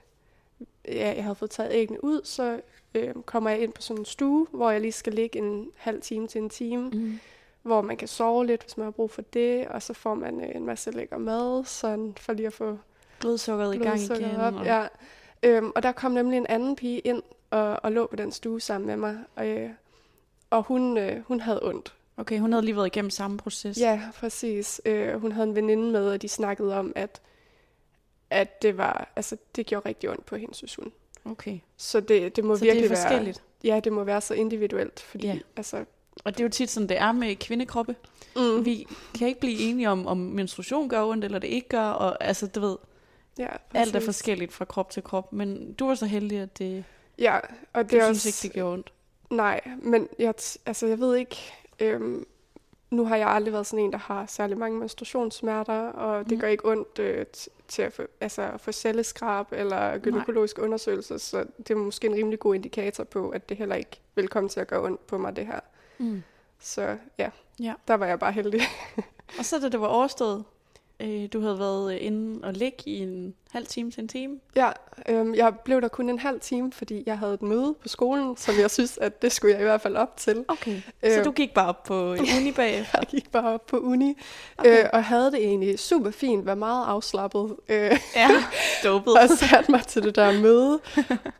ja, 0.96 1.13
jeg 1.15 1.24
havde 1.24 1.36
fået 1.36 1.52
taget 1.52 1.70
æggene 1.74 2.04
ud, 2.04 2.22
så 2.24 2.62
øh, 2.96 3.13
kommer 3.26 3.50
jeg 3.50 3.60
ind 3.60 3.74
på 3.74 3.82
sådan 3.82 4.02
en 4.02 4.06
stue, 4.06 4.48
hvor 4.52 4.72
jeg 4.72 4.82
lige 4.82 4.91
skal 4.91 5.13
ligge 5.13 5.39
en 5.39 5.67
halv 5.76 6.02
time 6.02 6.28
til 6.28 6.41
en 6.41 6.50
time, 6.50 6.89
Mm. 6.89 7.20
Hvor 7.62 7.82
man 7.82 7.97
kan 7.97 8.08
sove 8.08 8.45
lidt, 8.45 8.62
hvis 8.63 8.78
man 8.78 8.84
har 8.84 8.91
brug 8.91 9.12
for 9.12 9.21
det, 9.21 9.67
og 9.67 9.82
så 9.82 9.93
får 9.93 10.15
man 10.15 10.41
øh, 10.43 10.56
en 10.56 10.65
masse 10.65 10.91
lækker 10.91 11.17
mad, 11.17 11.65
sådan 11.65 12.13
for 12.17 12.34
lige 12.34 12.47
at 12.47 12.54
få 12.54 12.78
Blodsukkeret 13.19 13.76
i 13.76 13.78
gang 13.78 14.00
igen. 14.02 14.36
op. 14.36 14.54
og- 14.56 14.65
Ja. 14.65 14.88
Øhm, 15.43 15.71
og 15.76 15.84
der 15.84 15.91
kom 15.91 16.12
nemlig 16.12 16.38
en 16.38 16.45
anden 16.47 16.76
pige 16.76 17.00
ind 17.00 17.21
og, 17.50 17.80
og 17.84 17.91
lå 17.91 18.08
på 18.08 18.15
den 18.15 18.32
stue 18.32 18.62
sammen 18.62 18.88
med 18.88 18.97
mig. 18.97 19.17
Og, 19.36 19.47
øh, 19.47 19.69
og 20.50 20.63
hun, 20.63 20.97
øh, 20.97 21.21
hun 21.28 21.39
havde 21.39 21.60
ondt. 21.63 21.93
Okay, 22.17 22.39
hun 22.39 22.52
havde 22.54 22.65
lige 22.65 22.76
været 22.76 22.88
igennem 22.88 23.10
samme 23.10 23.38
proces. 23.38 23.78
Ja, 23.78 24.02
præcis. 24.19 24.82
Øh, 24.86 25.21
hun 25.21 25.32
havde 25.32 25.47
en 25.47 25.56
veninde 25.56 25.91
med, 25.91 26.10
og 26.10 26.21
de 26.21 26.30
snakkede 26.30 26.80
om, 26.80 26.93
at, 26.95 27.21
at 28.30 28.62
det 28.62 28.78
var, 28.78 29.12
altså, 29.15 29.38
det 29.56 29.65
gjorde 29.65 29.89
rigtig 29.89 30.10
ondt 30.10 30.26
på 30.26 30.36
hende, 30.36 30.56
synes 30.56 30.76
hun. 30.76 30.91
Okay. 31.26 31.60
Så 31.78 32.00
det, 32.00 32.36
det 32.36 32.43
må 32.43 32.56
Så 32.56 32.63
virkelig 32.63 32.89
det 32.89 32.97
er 32.97 33.02
forskelligt. 33.02 33.43
være... 33.63 33.74
Ja, 33.76 33.80
det 33.80 33.91
må 33.93 34.04
være 34.04 34.21
så 34.21 34.34
individuelt, 34.34 35.00
fordi 35.00 35.28
Ja. 35.28 35.39
altså... 35.58 35.86
Og 36.26 36.34
det 36.34 36.39
er 36.39 36.43
jo 36.43 36.50
tit 36.50 36.69
sådan, 36.69 36.89
det 36.89 36.97
er 37.02 37.12
med 37.12 37.36
kvindekroppe. 37.36 37.95
Mm, 38.36 38.65
Vi 38.65 38.88
kan 39.19 39.28
ikke 39.28 39.39
blive 39.39 39.60
enige 39.60 39.89
om, 39.89 40.08
om 40.08 40.17
menstruation 40.17 40.89
gør 40.89 41.04
ondt, 41.04 41.26
eller 41.26 41.39
det 41.39 41.47
ikke 41.47 41.69
gør. 41.69 41.84
Og 41.86 42.24
altså, 42.24 42.47
du 42.47 42.60
ved, 42.60 42.78
ja, 43.38 43.47
alt 43.74 43.89
er 43.89 44.00
præcis. 44.00 44.06
forskelligt 44.06 44.54
fra 44.54 44.65
krop 44.65 44.89
til 44.89 45.04
krop. 45.04 45.34
Men 45.34 45.74
du 45.74 45.88
var 45.88 45.95
så 45.95 46.06
heldig, 46.06 46.38
at 46.39 46.58
det, 46.58 46.84
Ja, 47.19 47.39
og 47.74 47.91
du 47.91 47.95
det 47.95 48.02
er 48.02 48.06
synes 48.06 48.17
også... 48.17 48.28
ikke, 48.30 48.41
det 48.43 48.52
gjorde 48.54 48.74
ondt. 48.74 48.93
Nej, 49.30 49.62
men 49.82 50.08
jeg, 50.19 50.34
altså, 50.65 50.88
jeg 50.88 51.00
ved 51.00 51.15
ikke... 51.15 51.38
Øhm, 51.80 52.26
nu 52.91 53.06
har 53.06 53.15
jeg 53.15 53.28
aldrig 53.28 53.54
været 53.54 53.67
sådan 53.67 53.86
en, 53.86 53.91
der 53.91 53.97
har 53.97 54.26
særlig 54.26 54.58
mange 54.58 54.80
menstruationssmerter, 54.80 55.74
og 55.88 56.24
det 56.26 56.32
Mm. 56.32 56.39
gør 56.39 56.47
ikke 56.47 56.67
ondt 56.67 57.00
øh, 57.00 57.26
til 57.67 57.82
at 57.82 57.93
få, 57.93 58.04
altså, 58.21 58.50
få 58.58 58.71
celleskrab 58.71 59.45
eller 59.52 59.97
gynækologisk 59.97 60.60
undersøgelse, 60.60 61.19
så 61.19 61.45
det 61.58 61.69
er 61.69 61.76
måske 61.76 62.08
en 62.08 62.13
rimelig 62.15 62.39
god 62.39 62.56
indikator 62.56 63.04
på, 63.04 63.30
at 63.30 63.50
det 63.50 63.58
heller 63.58 63.76
ikke 63.76 64.00
vil 64.15 64.28
komme 64.28 64.50
til 64.50 64.60
at 64.60 64.67
gøre 64.67 64.84
ondt 64.84 65.08
på 65.08 65.17
mig, 65.17 65.36
det 65.36 65.45
her. 65.45 65.60
Mm. 66.02 66.24
Så 66.60 66.98
ja, 67.18 67.30
Ja. 67.60 67.74
der 67.88 67.94
var 67.94 68.06
jeg 68.06 68.20
bare 68.20 68.32
heldig. 68.32 68.62
Og 69.40 69.46
så 69.46 69.60
da 69.60 69.70
det 69.70 69.82
var 69.82 69.88
overstået, 69.88 70.44
øh, 71.00 71.30
du 71.34 71.42
havde 71.42 71.60
været 71.60 71.94
inde 71.94 72.48
og 72.48 72.54
ligge 72.54 72.78
i 72.86 72.98
en 72.98 73.36
halv 73.52 73.66
time 73.68 73.92
til 73.92 74.02
en 74.02 74.08
time. 74.08 74.40
ja, 74.56 74.70
øhm, 75.10 75.36
jeg 75.36 75.54
blev 75.66 75.82
der 75.82 75.88
kun 75.88 76.10
en 76.10 76.20
halv 76.20 76.40
time, 76.40 76.72
fordi 76.74 77.04
jeg 77.06 77.18
havde 77.20 77.34
et 77.34 77.42
møde 77.42 77.76
på 77.82 77.88
skolen, 77.88 78.38
som 78.38 78.56
jeg 78.60 78.72
synes, 78.72 78.98
at 78.98 79.22
det 79.22 79.32
skulle 79.32 79.54
jeg 79.54 79.62
i 79.62 79.64
hvert 79.64 79.82
fald 79.82 79.96
op 79.96 80.18
til. 80.18 80.46
Okay. 80.48 80.82
Så 81.04 81.20
Øh, 81.20 81.26
du 81.26 81.32
gik 81.32 81.54
bare 81.54 81.68
op 81.68 81.84
på 81.84 82.12
uni 82.12 82.52
bagefter? 82.62 82.98
Jeg 83.00 83.08
gik 83.08 83.32
bare 83.32 83.54
op 83.54 83.66
på 83.66 83.78
uni, 83.78 84.18
Okay. 84.58 84.84
øh, 84.84 84.90
og 84.94 85.04
havde 85.04 85.32
det 85.32 85.44
egentlig 85.44 85.80
super 85.80 86.12
fint, 86.12 86.46
var 86.46 86.56
meget 86.56 86.86
afslappet. 86.88 87.56
Øh, 87.70 88.00
Ja, 88.16 88.30
dopet. 88.84 89.14
og 89.14 89.30
satte 89.30 89.72
mig 89.72 89.88
til 89.88 90.04
det 90.04 90.16
der 90.16 90.40
møde. 90.42 90.80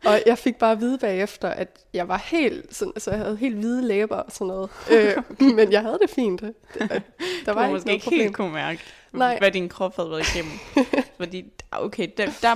og 0.06 0.20
jeg 0.26 0.38
fik 0.38 0.56
bare 0.56 0.72
at 0.72 0.80
vide 0.80 0.98
bagefter, 0.98 1.48
at 1.50 1.78
jeg 1.94 2.08
var 2.08 2.18
helt 2.26 2.76
sådan, 2.76 2.92
altså 2.96 3.12
jeg 3.12 3.20
havde 3.20 3.38
helt 3.38 3.56
hvide 3.56 3.82
læber 3.88 4.16
og 4.16 4.32
sådan 4.32 4.48
noget. 4.48 4.70
Øh, 4.92 5.16
men 5.56 5.72
jeg 5.72 5.82
havde 5.82 5.98
det 6.02 6.10
fint. 6.10 6.42
Det, 6.42 6.54
der 6.80 6.88
Der 6.88 7.00
var 7.46 7.54
var 7.54 7.64
ikke 7.64 7.74
måske 7.74 7.86
noget 7.88 7.96
ikke 8.06 8.10
helt 8.10 8.36
kunne 8.36 8.52
mærke, 8.54 8.80
Nej. 9.14 9.38
hvad 9.40 9.52
din 9.52 9.70
krop 9.70 9.96
havde 9.96 10.10
været 10.10 10.36
igennem. 10.36 10.52
Fordi, 11.18 11.46
okay, 11.72 12.01
der, 12.06 12.30
der 12.42 12.56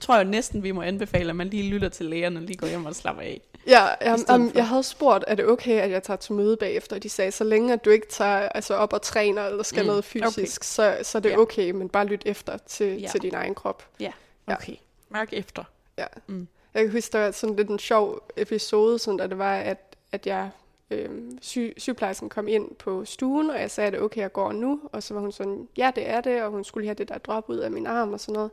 tror 0.00 0.16
jeg 0.16 0.24
næsten, 0.24 0.62
vi 0.62 0.72
må 0.72 0.82
anbefale, 0.82 1.30
at 1.30 1.36
man 1.36 1.48
lige 1.48 1.70
lytter 1.70 1.88
til 1.88 2.06
lægerne 2.06 2.38
og 2.38 2.42
lige 2.42 2.56
går 2.56 2.66
hjem 2.66 2.86
og 2.86 2.94
slapper 2.94 3.22
af. 3.22 3.40
Ja, 3.66 3.84
jeg, 4.00 4.18
um, 4.34 4.52
jeg 4.54 4.68
havde 4.68 4.82
spurgt, 4.82 5.24
er 5.26 5.34
det 5.34 5.46
okay, 5.48 5.80
at 5.80 5.90
jeg 5.90 6.02
tager 6.02 6.16
til 6.16 6.32
møde 6.32 6.56
bagefter? 6.56 6.96
Og 6.96 7.02
de 7.02 7.08
sagde, 7.08 7.32
så 7.32 7.44
længe 7.44 7.72
at 7.72 7.84
du 7.84 7.90
ikke 7.90 8.06
tager 8.08 8.48
altså 8.48 8.74
op 8.74 8.92
og 8.92 9.02
træner 9.02 9.46
eller 9.46 9.62
skal 9.62 9.82
Mm, 9.82 9.86
noget 9.86 10.04
fysisk, 10.04 10.60
okay. 10.60 10.98
så, 11.00 11.10
så 11.10 11.18
er 11.18 11.22
det 11.22 11.30
Ja. 11.30 11.38
okay, 11.38 11.70
men 11.70 11.88
bare 11.88 12.06
lyt 12.06 12.22
efter 12.26 12.56
til, 12.66 12.86
Ja. 12.86 12.94
ja. 12.94 13.08
til 13.08 13.22
din 13.22 13.34
egen 13.34 13.54
krop. 13.54 13.86
Ja. 14.00 14.12
Okay, 14.46 14.74
mærk 15.08 15.28
efter. 15.32 15.64
Ja. 15.98 16.06
Mm. 16.26 16.48
Jeg 16.74 16.82
kan 16.82 16.92
huske, 16.92 17.12
der 17.12 17.18
var 17.18 17.30
sådan 17.30 17.56
lidt 17.56 17.68
en 17.68 17.78
sjov 17.78 18.20
episode, 18.36 18.98
sådan, 18.98 19.18
da 19.18 19.26
det 19.26 19.38
var, 19.38 19.54
at, 19.56 19.96
at 20.12 20.26
jeg 20.26 20.50
øh, 20.90 21.10
sy- 21.40 21.76
sygeplejersken 21.76 22.28
kom 22.28 22.48
ind 22.48 22.74
på 22.74 23.04
stuen, 23.04 23.50
og 23.50 23.60
jeg 23.60 23.70
sagde, 23.70 23.96
at 23.96 24.02
okay, 24.02 24.20
jeg 24.20 24.32
går 24.32 24.52
nu. 24.52 24.80
Og 24.92 25.02
så 25.02 25.14
var 25.14 25.20
hun 25.20 25.32
sådan, 25.32 25.68
ja, 25.76 25.92
det 25.94 26.08
er 26.08 26.20
det, 26.20 26.42
og 26.42 26.50
hun 26.50 26.64
skulle 26.64 26.86
have 26.86 26.94
det 26.94 27.08
der 27.08 27.18
drop 27.18 27.44
ud 27.48 27.56
af 27.56 27.70
min 27.70 27.86
arm 27.86 28.12
og 28.12 28.20
sådan 28.20 28.34
noget. 28.34 28.50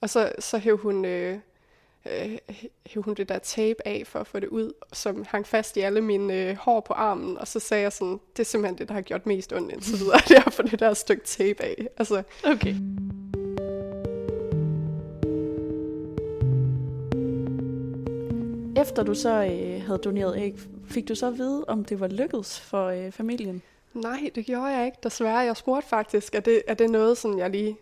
Og 0.00 0.10
så, 0.10 0.32
så 0.38 0.58
hæv 0.58 0.76
hun... 0.76 1.04
Øh, 1.04 1.38
øh, 2.06 2.38
hævde 2.86 3.04
hun 3.04 3.14
det 3.14 3.28
der 3.28 3.38
tape 3.38 3.88
af 3.88 4.02
for 4.06 4.18
at 4.18 4.26
få 4.26 4.40
det 4.40 4.48
ud, 4.48 4.72
som 4.92 5.24
hang 5.28 5.46
fast 5.46 5.76
i 5.76 5.80
alle 5.80 6.00
mine 6.00 6.34
øh, 6.34 6.56
hår 6.56 6.80
på 6.80 6.92
armen, 6.92 7.38
og 7.38 7.48
så 7.48 7.60
sagde 7.60 7.82
jeg 7.82 7.92
sådan, 7.92 8.20
det 8.36 8.42
er 8.42 8.44
simpelthen 8.44 8.78
det, 8.78 8.88
der 8.88 8.94
har 8.94 9.00
gjort 9.00 9.26
mest 9.26 9.52
ondt 9.52 9.72
indtil 9.72 9.98
videre, 10.02 10.20
det 10.28 10.36
er 10.36 10.50
for 10.50 10.62
det 10.62 10.80
der 10.80 10.94
stykke 10.94 11.24
tape 11.24 11.62
af. 11.62 11.86
Altså, 11.96 12.22
okay. 12.44 12.74
Efter 18.76 19.02
du 19.02 19.14
så 19.14 19.44
øh, 19.44 19.82
havde 19.86 19.98
doneret 19.98 20.38
æg, 20.38 20.54
fik 20.88 21.08
du 21.08 21.14
så 21.14 21.26
at 21.26 21.38
vide, 21.38 21.64
om 21.68 21.84
det 21.84 22.00
var 22.00 22.08
lykkedes 22.08 22.60
for 22.60 22.86
øh, 22.86 23.12
familien? 23.12 23.62
Nej, 23.94 24.30
det 24.34 24.46
gjorde 24.46 24.66
jeg 24.66 24.86
ikke, 24.86 24.98
desværre. 25.02 25.38
Jeg 25.38 25.56
spurgte 25.56 25.88
faktisk, 25.88 26.34
er 26.34 26.40
det, 26.40 26.62
er 26.66 26.74
det 26.74 26.90
noget, 26.90 27.18
sådan 27.18 27.38
jeg 27.38 27.50
lige 27.50 27.76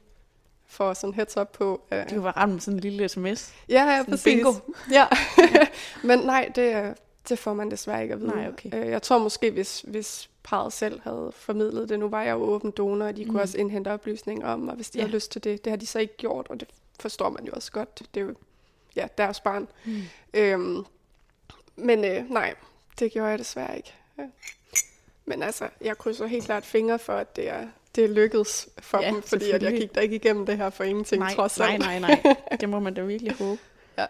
får 0.66 0.94
sådan 0.94 1.14
heads 1.14 1.36
up 1.36 1.48
på? 1.48 1.82
Uh... 1.92 2.16
Du 2.16 2.20
var 2.20 2.32
ramt 2.36 2.62
sådan 2.62 2.76
en 2.76 2.80
lille 2.80 3.08
sms. 3.08 3.54
Ja, 3.68 3.96
ja, 3.96 4.02
præcis. 4.02 4.24
Bingo. 4.24 4.52
Ja, 4.90 5.06
men 6.08 6.18
nej, 6.18 6.52
det, 6.54 6.94
det 7.28 7.38
får 7.38 7.54
man 7.54 7.70
desværre 7.70 8.02
ikke 8.02 8.14
at 8.14 8.20
vide. 8.20 8.30
Nej, 8.30 8.48
okay. 8.48 8.70
Øh, 8.74 8.90
jeg 8.90 9.02
tror 9.02 9.18
måske, 9.18 9.50
hvis, 9.50 9.80
hvis 9.80 10.30
parret 10.42 10.72
selv 10.72 11.00
havde 11.00 11.32
formidlet 11.34 11.88
det, 11.88 11.98
nu 11.98 12.08
var 12.08 12.22
jeg 12.22 12.32
jo 12.32 12.42
åben 12.42 12.70
donor, 12.70 13.06
og 13.06 13.16
de 13.16 13.24
mm. 13.24 13.30
kunne 13.30 13.42
også 13.42 13.58
indhente 13.58 13.88
oplysninger 13.88 14.48
om, 14.48 14.68
og 14.68 14.74
hvis 14.74 14.90
de 14.90 14.98
ja. 14.98 15.04
havde 15.04 15.14
lyst 15.14 15.32
til 15.32 15.44
det, 15.44 15.64
det 15.64 15.70
har 15.70 15.76
de 15.76 15.86
så 15.86 15.98
ikke 15.98 16.16
gjort, 16.16 16.46
og 16.50 16.60
det 16.60 16.68
forstår 17.00 17.30
man 17.30 17.44
jo 17.44 17.52
også 17.52 17.72
godt. 17.72 18.02
Det 18.14 18.20
er 18.20 18.24
jo 18.24 18.34
ja, 18.96 19.06
deres 19.18 19.40
barn. 19.40 19.68
Mm. 19.84 20.02
Øhm, 20.34 20.84
men 21.76 22.04
øh, 22.04 22.30
nej, 22.30 22.54
det 22.98 23.12
gjorde 23.12 23.28
jeg 23.28 23.38
desværre 23.38 23.76
ikke. 23.76 23.92
Ja. 24.18 24.24
Men 25.24 25.42
altså, 25.42 25.68
jeg 25.80 25.98
krydser 25.98 26.26
helt 26.26 26.44
klart 26.44 26.64
fingre 26.64 26.98
for, 26.98 27.12
at 27.12 27.36
det 27.36 27.50
er, 27.50 27.66
det 27.94 28.04
er 28.04 28.08
lykkedes 28.08 28.68
for 28.78 29.02
ja, 29.02 29.10
dem, 29.10 29.22
fordi 29.22 29.50
at 29.50 29.62
jeg 29.62 29.72
gik 29.72 29.94
da 29.94 30.00
ikke 30.00 30.16
igennem 30.16 30.46
det 30.46 30.56
her 30.56 30.70
for 30.70 30.84
ingenting, 30.84 31.20
nej, 31.20 31.34
trods 31.34 31.60
alt. 31.60 31.78
Nej, 31.78 31.98
nej, 31.98 32.20
nej. 32.24 32.36
Det 32.60 32.68
må 32.68 32.80
man 32.80 32.94
da 32.94 33.02
virkelig 33.02 33.32
håbe. 33.32 33.60
ja. 33.98 34.06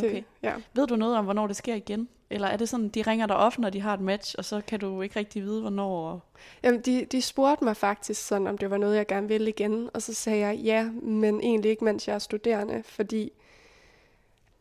Det, 0.00 0.08
okay. 0.10 0.22
ja. 0.42 0.54
Ved 0.74 0.86
du 0.86 0.96
noget 0.96 1.16
om, 1.16 1.24
hvornår 1.24 1.46
det 1.46 1.56
sker 1.56 1.74
igen? 1.74 2.08
Eller 2.30 2.48
er 2.48 2.56
det 2.56 2.68
sådan, 2.68 2.88
de 2.88 3.02
ringer 3.02 3.26
dig 3.26 3.36
op, 3.36 3.58
når 3.58 3.70
de 3.70 3.80
har 3.80 3.94
et 3.94 4.00
match, 4.00 4.34
og 4.38 4.44
så 4.44 4.60
kan 4.66 4.80
du 4.80 5.02
ikke 5.02 5.18
rigtig 5.18 5.42
vide, 5.42 5.60
hvornår? 5.60 6.22
Jamen, 6.62 6.80
de, 6.80 7.06
de 7.12 7.22
spurgte 7.22 7.64
mig 7.64 7.76
faktisk 7.76 8.26
sådan, 8.26 8.46
om 8.46 8.58
det 8.58 8.70
var 8.70 8.76
noget, 8.76 8.96
jeg 8.96 9.06
gerne 9.06 9.28
ville 9.28 9.50
igen. 9.50 9.90
Og 9.94 10.02
så 10.02 10.14
sagde 10.14 10.38
jeg 10.38 10.56
ja, 10.56 10.84
men 11.02 11.40
egentlig 11.40 11.70
ikke, 11.70 11.84
mens 11.84 12.08
jeg 12.08 12.14
er 12.14 12.18
studerende, 12.18 12.82
fordi 12.86 13.32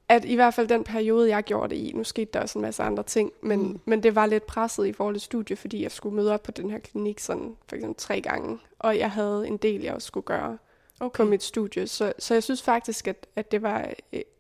at 0.09 0.25
i 0.25 0.35
hvert 0.35 0.53
fald 0.53 0.67
den 0.67 0.83
periode, 0.83 1.29
jeg 1.29 1.43
gjorde 1.43 1.75
det 1.75 1.81
i, 1.81 1.91
nu 1.95 2.03
skete 2.03 2.31
der 2.33 2.39
også 2.39 2.59
en 2.59 2.61
masse 2.61 2.83
andre 2.83 3.03
ting, 3.03 3.31
men, 3.41 3.59
mm. 3.59 3.79
men 3.85 4.03
det 4.03 4.15
var 4.15 4.25
lidt 4.25 4.45
presset 4.45 4.85
i 4.85 4.93
forhold 4.93 5.15
til 5.15 5.21
studie, 5.21 5.55
fordi 5.55 5.83
jeg 5.83 5.91
skulle 5.91 6.15
møde 6.15 6.33
op 6.33 6.43
på 6.43 6.51
den 6.51 6.69
her 6.69 6.79
klinik 6.79 7.19
sådan 7.19 7.55
for 7.67 7.75
eksempel 7.75 7.95
tre 7.97 8.21
gange, 8.21 8.59
og 8.79 8.97
jeg 8.97 9.11
havde 9.11 9.47
en 9.47 9.57
del, 9.57 9.81
jeg 9.81 9.93
også 9.93 10.05
skulle 10.05 10.25
gøre 10.25 10.57
okay. 10.99 11.23
på 11.23 11.29
mit 11.29 11.43
studie. 11.43 11.87
Så, 11.87 12.13
så 12.19 12.33
jeg 12.33 12.43
synes 12.43 12.61
faktisk, 12.61 13.07
at, 13.07 13.27
at 13.35 13.51
det 13.51 13.61
var 13.61 13.93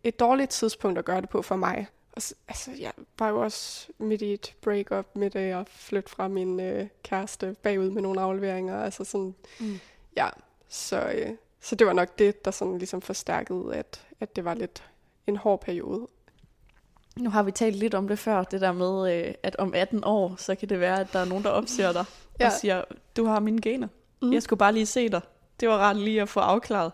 et 0.03 0.19
dårligt 0.19 0.49
tidspunkt 0.49 0.99
at 0.99 1.05
gøre 1.05 1.21
det 1.21 1.29
på 1.29 1.41
for 1.41 1.55
mig. 1.55 1.87
Og 2.11 2.21
så, 2.21 2.35
altså, 2.47 2.71
jeg 2.79 2.91
var 3.19 3.29
jo 3.29 3.41
også 3.41 3.87
midt 3.97 4.21
i 4.21 4.33
et 4.33 4.55
break-up, 4.61 5.05
midt 5.15 5.35
i 5.35 5.37
at 5.37 5.69
flytte 5.69 6.09
fra 6.09 6.27
min 6.27 6.59
øh, 6.59 6.87
kæreste 7.03 7.55
bagud 7.63 7.89
med 7.89 8.01
nogle 8.01 8.21
afleveringer. 8.21 8.83
Altså 8.83 9.03
sådan, 9.03 9.35
mm. 9.59 9.79
ja, 10.15 10.29
så, 10.69 11.11
øh, 11.15 11.31
så 11.61 11.75
det 11.75 11.87
var 11.87 11.93
nok 11.93 12.19
det, 12.19 12.45
der 12.45 12.51
sådan 12.51 12.77
ligesom 12.77 13.01
forstærkede, 13.01 13.75
at, 13.75 14.05
at 14.19 14.35
det 14.35 14.45
var 14.45 14.53
lidt 14.53 14.83
en 15.29 15.37
hård 15.37 15.61
periode. 15.61 16.07
Nu 17.17 17.29
har 17.29 17.43
vi 17.43 17.51
talt 17.51 17.75
lidt 17.75 17.93
om 17.93 18.07
det 18.07 18.19
før, 18.19 18.43
det 18.43 18.61
der 18.61 18.71
med, 18.71 19.13
øh, 19.13 19.33
at 19.43 19.55
om 19.55 19.73
18 19.73 20.03
år, 20.03 20.35
så 20.37 20.55
kan 20.55 20.69
det 20.69 20.79
være, 20.79 20.99
at 20.99 21.13
der 21.13 21.19
er 21.19 21.25
nogen, 21.25 21.43
der 21.43 21.49
opsøger 21.49 21.93
dig 21.93 22.05
ja. 22.39 22.45
og 22.45 22.51
siger, 22.51 22.83
du 23.17 23.25
har 23.25 23.39
mine 23.39 23.61
gener. 23.61 23.87
Mm. 24.21 24.33
Jeg 24.33 24.43
skulle 24.43 24.57
bare 24.57 24.73
lige 24.73 24.85
se 24.85 25.09
dig. 25.09 25.21
Det 25.59 25.69
var 25.69 25.77
rart 25.77 25.97
lige 25.97 26.21
at 26.21 26.29
få 26.29 26.39
afklaret. 26.39 26.91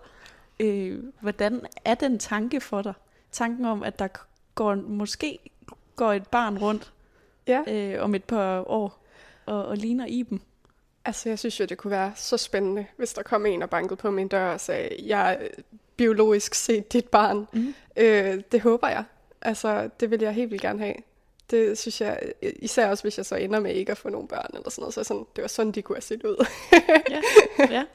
Øh, 0.59 1.03
hvordan 1.21 1.65
er 1.85 1.95
den 1.95 2.19
tanke 2.19 2.61
for 2.61 2.81
dig? 2.81 2.93
Tanken 3.31 3.65
om, 3.65 3.83
at 3.83 3.99
der 3.99 4.07
går 4.55 4.75
måske 4.75 5.39
går 5.95 6.13
et 6.13 6.27
barn 6.27 6.57
rundt 6.57 6.91
ja. 7.47 7.63
øh, 7.67 8.03
om 8.03 8.15
et 8.15 8.23
par 8.23 8.69
år 8.69 9.03
og, 9.45 9.65
og 9.65 9.77
ligner 9.77 10.05
i 10.05 10.23
dem. 10.29 10.41
Altså, 11.05 11.29
jeg 11.29 11.39
synes 11.39 11.59
jo, 11.59 11.65
det 11.65 11.77
kunne 11.77 11.91
være 11.91 12.11
så 12.15 12.37
spændende, 12.37 12.85
hvis 12.97 13.13
der 13.13 13.23
kom 13.23 13.45
en 13.45 13.61
og 13.61 13.69
bankede 13.69 13.95
på 13.95 14.11
min 14.11 14.27
dør 14.27 14.53
og 14.53 14.59
sagde, 14.59 14.89
jeg 15.05 15.49
biologisk 15.97 16.53
set 16.53 16.93
dit 16.93 17.07
barn. 17.07 17.47
Mm. 17.53 17.73
Øh, 17.97 18.41
det 18.51 18.61
håber 18.61 18.87
jeg. 18.87 19.03
Altså, 19.41 19.89
det 19.99 20.11
vil 20.11 20.21
jeg 20.21 20.33
helt 20.33 20.51
vildt 20.51 20.61
gerne 20.61 20.79
have. 20.79 20.95
Det 21.51 21.77
synes 21.77 22.01
jeg, 22.01 22.19
især 22.41 22.89
også 22.89 23.03
hvis 23.03 23.17
jeg 23.17 23.25
så 23.25 23.35
ender 23.35 23.59
med 23.59 23.73
ikke 23.73 23.91
at 23.91 23.97
få 23.97 24.09
nogen 24.09 24.27
børn 24.27 24.49
eller 24.53 24.69
sådan 24.69 24.81
noget, 24.81 24.93
så 24.93 25.03
sådan, 25.03 25.25
det 25.35 25.41
var 25.41 25.47
sådan, 25.47 25.71
de 25.71 25.81
kunne 25.81 25.95
have 25.95 26.01
set 26.01 26.23
ud. 26.23 26.45
ja, 27.09 27.21
ja. 27.69 27.83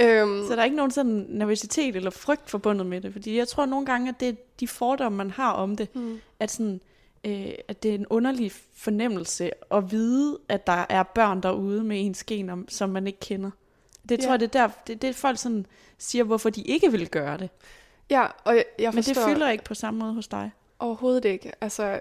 Øhm, 0.00 0.46
så 0.46 0.52
der 0.52 0.60
er 0.60 0.64
ikke 0.64 0.76
nogen 0.76 0.90
sådan 0.90 1.26
nervøsitet 1.28 1.96
eller 1.96 2.10
frygt 2.10 2.50
forbundet 2.50 2.86
med 2.86 3.00
det? 3.00 3.12
Fordi 3.12 3.38
jeg 3.38 3.48
tror 3.48 3.66
nogle 3.66 3.86
gange, 3.86 4.08
at 4.08 4.20
det 4.20 4.28
er 4.28 4.32
de 4.60 4.68
fordomme, 4.68 5.16
man 5.16 5.30
har 5.30 5.52
om 5.52 5.76
det, 5.76 5.94
mm. 5.94 6.20
at, 6.40 6.50
sådan, 6.50 6.80
øh, 7.24 7.52
at 7.68 7.82
det 7.82 7.90
er 7.90 7.94
en 7.94 8.06
underlig 8.06 8.52
fornemmelse 8.74 9.50
at 9.70 9.90
vide, 9.90 10.38
at 10.48 10.66
der 10.66 10.86
er 10.88 11.02
børn 11.02 11.42
derude 11.42 11.84
med 11.84 12.06
ens 12.06 12.24
gener, 12.24 12.56
som 12.68 12.90
man 12.90 13.06
ikke 13.06 13.20
kender. 13.20 13.50
Det 14.08 14.20
tror 14.20 14.26
ja. 14.26 14.32
jeg, 14.32 14.40
det 14.40 14.54
er 14.54 14.66
der, 14.66 14.74
det, 14.86 15.02
det 15.02 15.16
folk 15.16 15.38
sådan 15.38 15.66
siger, 15.98 16.24
hvorfor 16.24 16.50
de 16.50 16.62
ikke 16.62 16.92
vil 16.92 17.08
gøre 17.08 17.38
det. 17.38 17.50
Ja, 18.10 18.26
og 18.44 18.56
jeg, 18.56 18.64
jeg 18.78 18.94
Men 18.94 19.02
det 19.02 19.16
fylder 19.16 19.50
ikke 19.50 19.64
på 19.64 19.74
samme 19.74 20.00
måde 20.00 20.12
hos 20.12 20.28
dig? 20.28 20.50
Overhovedet 20.78 21.24
ikke. 21.24 21.52
Altså, 21.60 22.00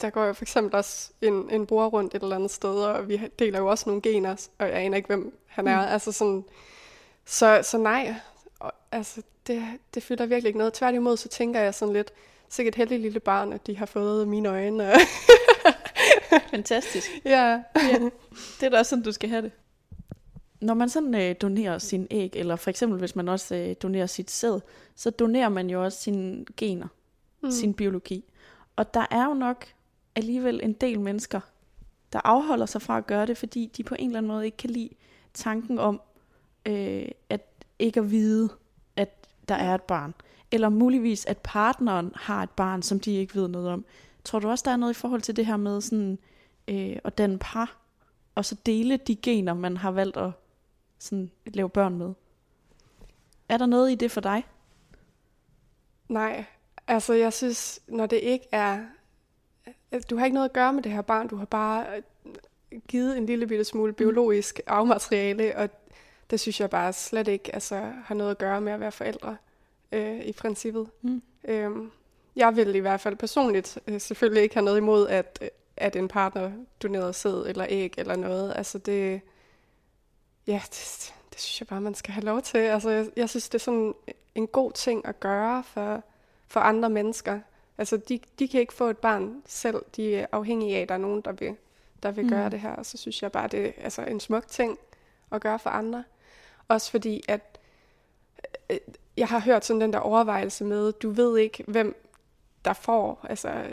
der 0.00 0.10
går 0.10 0.24
jo 0.24 0.32
for 0.32 0.44
eksempel 0.44 0.74
også 0.74 1.10
en, 1.20 1.50
en 1.50 1.66
bror 1.66 1.86
rundt 1.86 2.14
et 2.14 2.22
eller 2.22 2.36
andet 2.36 2.50
sted, 2.50 2.74
og 2.74 3.08
vi 3.08 3.20
deler 3.38 3.58
jo 3.58 3.66
også 3.66 3.84
nogle 3.88 4.02
gener, 4.02 4.48
og 4.58 4.66
jeg 4.66 4.76
aner 4.76 4.96
ikke, 4.96 5.06
hvem 5.06 5.38
han 5.46 5.68
er. 5.68 5.80
Mm. 5.80 5.92
Altså 5.92 6.12
sådan, 6.12 6.44
så, 7.24 7.60
så 7.62 7.78
nej, 7.78 8.14
og, 8.60 8.72
altså, 8.92 9.22
det, 9.46 9.64
det 9.94 10.02
fylder 10.02 10.26
virkelig 10.26 10.48
ikke 10.48 10.58
noget. 10.58 10.72
Tværtimod, 10.72 11.16
så 11.16 11.28
tænker 11.28 11.60
jeg 11.60 11.74
sådan 11.74 11.94
lidt, 11.94 12.12
sikkert 12.48 12.74
et 12.74 12.78
heldigt 12.78 13.00
lille 13.00 13.20
barn, 13.20 13.52
at 13.52 13.66
de 13.66 13.76
har 13.76 13.86
fået 13.86 14.28
mine 14.28 14.48
øjne. 14.48 14.92
Fantastisk. 16.50 17.10
Ja. 17.24 17.62
ja. 17.76 17.98
Det 18.60 18.66
er 18.66 18.68
da 18.68 18.78
også 18.78 18.90
sådan, 18.90 19.02
du 19.02 19.12
skal 19.12 19.28
have 19.28 19.42
det. 19.42 19.52
Når 20.60 20.74
man 20.74 20.88
sådan 20.88 21.14
øh, 21.14 21.34
donerer 21.40 21.78
sin 21.78 22.06
æg, 22.10 22.32
eller 22.34 22.56
for 22.56 22.70
eksempel 22.70 22.98
hvis 22.98 23.16
man 23.16 23.28
også 23.28 23.54
øh, 23.54 23.74
donerer 23.82 24.06
sit 24.06 24.30
sæd, 24.30 24.60
så 24.94 25.10
donerer 25.10 25.48
man 25.48 25.70
jo 25.70 25.84
også 25.84 26.00
sine 26.00 26.44
gener, 26.56 26.86
mm. 27.42 27.50
sin 27.50 27.74
biologi. 27.74 28.24
Og 28.76 28.94
der 28.94 29.06
er 29.10 29.24
jo 29.24 29.34
nok 29.34 29.66
alligevel 30.14 30.60
en 30.62 30.72
del 30.72 31.00
mennesker, 31.00 31.40
der 32.12 32.20
afholder 32.24 32.66
sig 32.66 32.82
fra 32.82 32.98
at 32.98 33.06
gøre 33.06 33.26
det, 33.26 33.38
fordi 33.38 33.70
de 33.76 33.82
på 33.82 33.94
en 33.98 34.06
eller 34.06 34.18
anden 34.18 34.32
måde 34.32 34.44
ikke 34.44 34.56
kan 34.56 34.70
lide 34.70 34.90
tanken 35.34 35.78
om, 35.78 36.00
øh, 36.66 37.08
at 37.30 37.40
ikke 37.78 38.00
at 38.00 38.10
vide, 38.10 38.48
at 38.96 39.26
der 39.48 39.54
er 39.54 39.74
et 39.74 39.82
barn. 39.82 40.14
Eller 40.52 40.68
muligvis, 40.68 41.26
at 41.26 41.38
partneren 41.38 42.12
har 42.14 42.42
et 42.42 42.50
barn, 42.50 42.82
som 42.82 43.00
de 43.00 43.14
ikke 43.14 43.34
ved 43.34 43.48
noget 43.48 43.68
om. 43.68 43.84
Tror 44.24 44.38
du 44.38 44.48
også, 44.48 44.62
der 44.66 44.70
er 44.70 44.76
noget 44.76 44.92
i 44.92 45.00
forhold 45.00 45.20
til 45.20 45.36
det 45.36 45.46
her 45.46 45.56
med 45.56 45.80
sådan, 45.80 46.18
øh, 46.68 46.96
at 47.04 47.18
danne 47.18 47.38
par, 47.38 47.76
og 48.34 48.44
så 48.44 48.56
dele 48.66 48.96
de 48.96 49.16
gener, 49.16 49.54
man 49.54 49.76
har 49.76 49.90
valgt 49.90 50.16
at 50.16 50.30
sådan, 50.98 51.30
lave 51.46 51.70
børn 51.70 51.98
med? 51.98 52.12
Er 53.48 53.58
der 53.58 53.66
noget 53.66 53.92
i 53.92 53.94
det 53.94 54.10
for 54.10 54.20
dig? 54.20 54.46
Nej, 56.08 56.44
altså 56.86 57.12
jeg 57.12 57.32
synes, 57.32 57.80
når 57.88 58.06
det 58.06 58.16
ikke 58.16 58.46
er... 58.52 58.84
Du 60.10 60.16
har 60.16 60.24
ikke 60.24 60.34
noget 60.34 60.48
at 60.48 60.52
gøre 60.52 60.72
med 60.72 60.82
det 60.82 60.92
her 60.92 61.02
barn, 61.02 61.28
du 61.28 61.36
har 61.36 61.44
bare 61.44 61.86
givet 62.88 63.16
en 63.16 63.26
lille 63.26 63.46
bitte 63.46 63.64
smule 63.64 63.92
mm. 63.92 63.96
biologisk 63.96 64.60
afmateriale, 64.66 65.56
og 65.56 65.68
det 66.30 66.40
synes 66.40 66.60
jeg 66.60 66.70
bare 66.70 66.92
slet 66.92 67.28
ikke 67.28 67.54
altså, 67.54 67.92
har 68.04 68.14
noget 68.14 68.30
at 68.30 68.38
gøre 68.38 68.60
med 68.60 68.72
at 68.72 68.80
være 68.80 68.92
forældre 68.92 69.36
øh, 69.92 70.20
i 70.20 70.32
princippet. 70.32 70.90
Mm. 71.02 71.22
Øhm, 71.44 71.90
jeg 72.36 72.56
vil 72.56 72.74
i 72.74 72.78
hvert 72.78 73.00
fald 73.00 73.16
personligt 73.16 73.78
øh, 73.86 74.00
selvfølgelig 74.00 74.42
ikke 74.42 74.54
have 74.54 74.64
noget 74.64 74.78
imod, 74.78 75.08
at, 75.08 75.50
at 75.76 75.96
en 75.96 76.08
partner 76.08 76.52
donerede 76.82 77.12
sæd 77.12 77.46
eller 77.46 77.66
æg 77.68 77.94
eller 77.98 78.16
noget. 78.16 78.52
Altså 78.56 78.78
det, 78.78 79.20
ja, 80.46 80.62
det, 80.64 81.14
det 81.32 81.40
synes 81.40 81.60
jeg 81.60 81.68
bare, 81.68 81.80
man 81.80 81.94
skal 81.94 82.14
have 82.14 82.24
lov 82.24 82.42
til. 82.42 82.58
Altså 82.58 82.90
jeg, 82.90 83.06
jeg 83.16 83.30
synes, 83.30 83.48
det 83.48 83.54
er 83.54 83.64
sådan 83.64 83.94
en 84.34 84.46
god 84.46 84.72
ting 84.72 85.06
at 85.06 85.20
gøre 85.20 85.64
for, 85.64 86.02
for 86.48 86.60
andre 86.60 86.90
mennesker. 86.90 87.40
Altså 87.78 87.96
de, 87.96 88.20
de 88.38 88.48
kan 88.48 88.60
ikke 88.60 88.72
få 88.72 88.88
et 88.88 88.98
barn 88.98 89.42
selv. 89.46 89.82
De 89.96 90.16
er 90.16 90.26
afhængige 90.32 90.76
af, 90.76 90.80
at 90.80 90.88
der 90.88 90.94
er 90.94 90.98
nogen, 90.98 91.20
der 91.20 91.32
vil, 91.32 91.56
der 92.02 92.10
vil 92.10 92.24
mm. 92.24 92.30
gøre 92.30 92.50
det 92.50 92.60
her. 92.60 92.70
Og 92.70 92.86
så 92.86 92.98
synes 92.98 93.22
jeg 93.22 93.32
bare, 93.32 93.48
det 93.48 93.66
er 93.66 93.72
altså, 93.82 94.02
en 94.02 94.20
smuk 94.20 94.48
ting 94.48 94.78
at 95.32 95.40
gøre 95.40 95.58
for 95.58 95.70
andre. 95.70 96.04
Også 96.68 96.90
fordi, 96.90 97.22
at 97.28 97.58
øh, 98.70 98.78
jeg 99.16 99.28
har 99.28 99.40
hørt 99.40 99.64
sådan 99.64 99.80
den 99.80 99.92
der 99.92 99.98
overvejelse 99.98 100.64
med, 100.64 100.92
du 100.92 101.10
ved 101.10 101.38
ikke, 101.38 101.64
hvem 101.68 101.96
der 102.64 102.72
får, 102.72 103.26
altså 103.28 103.66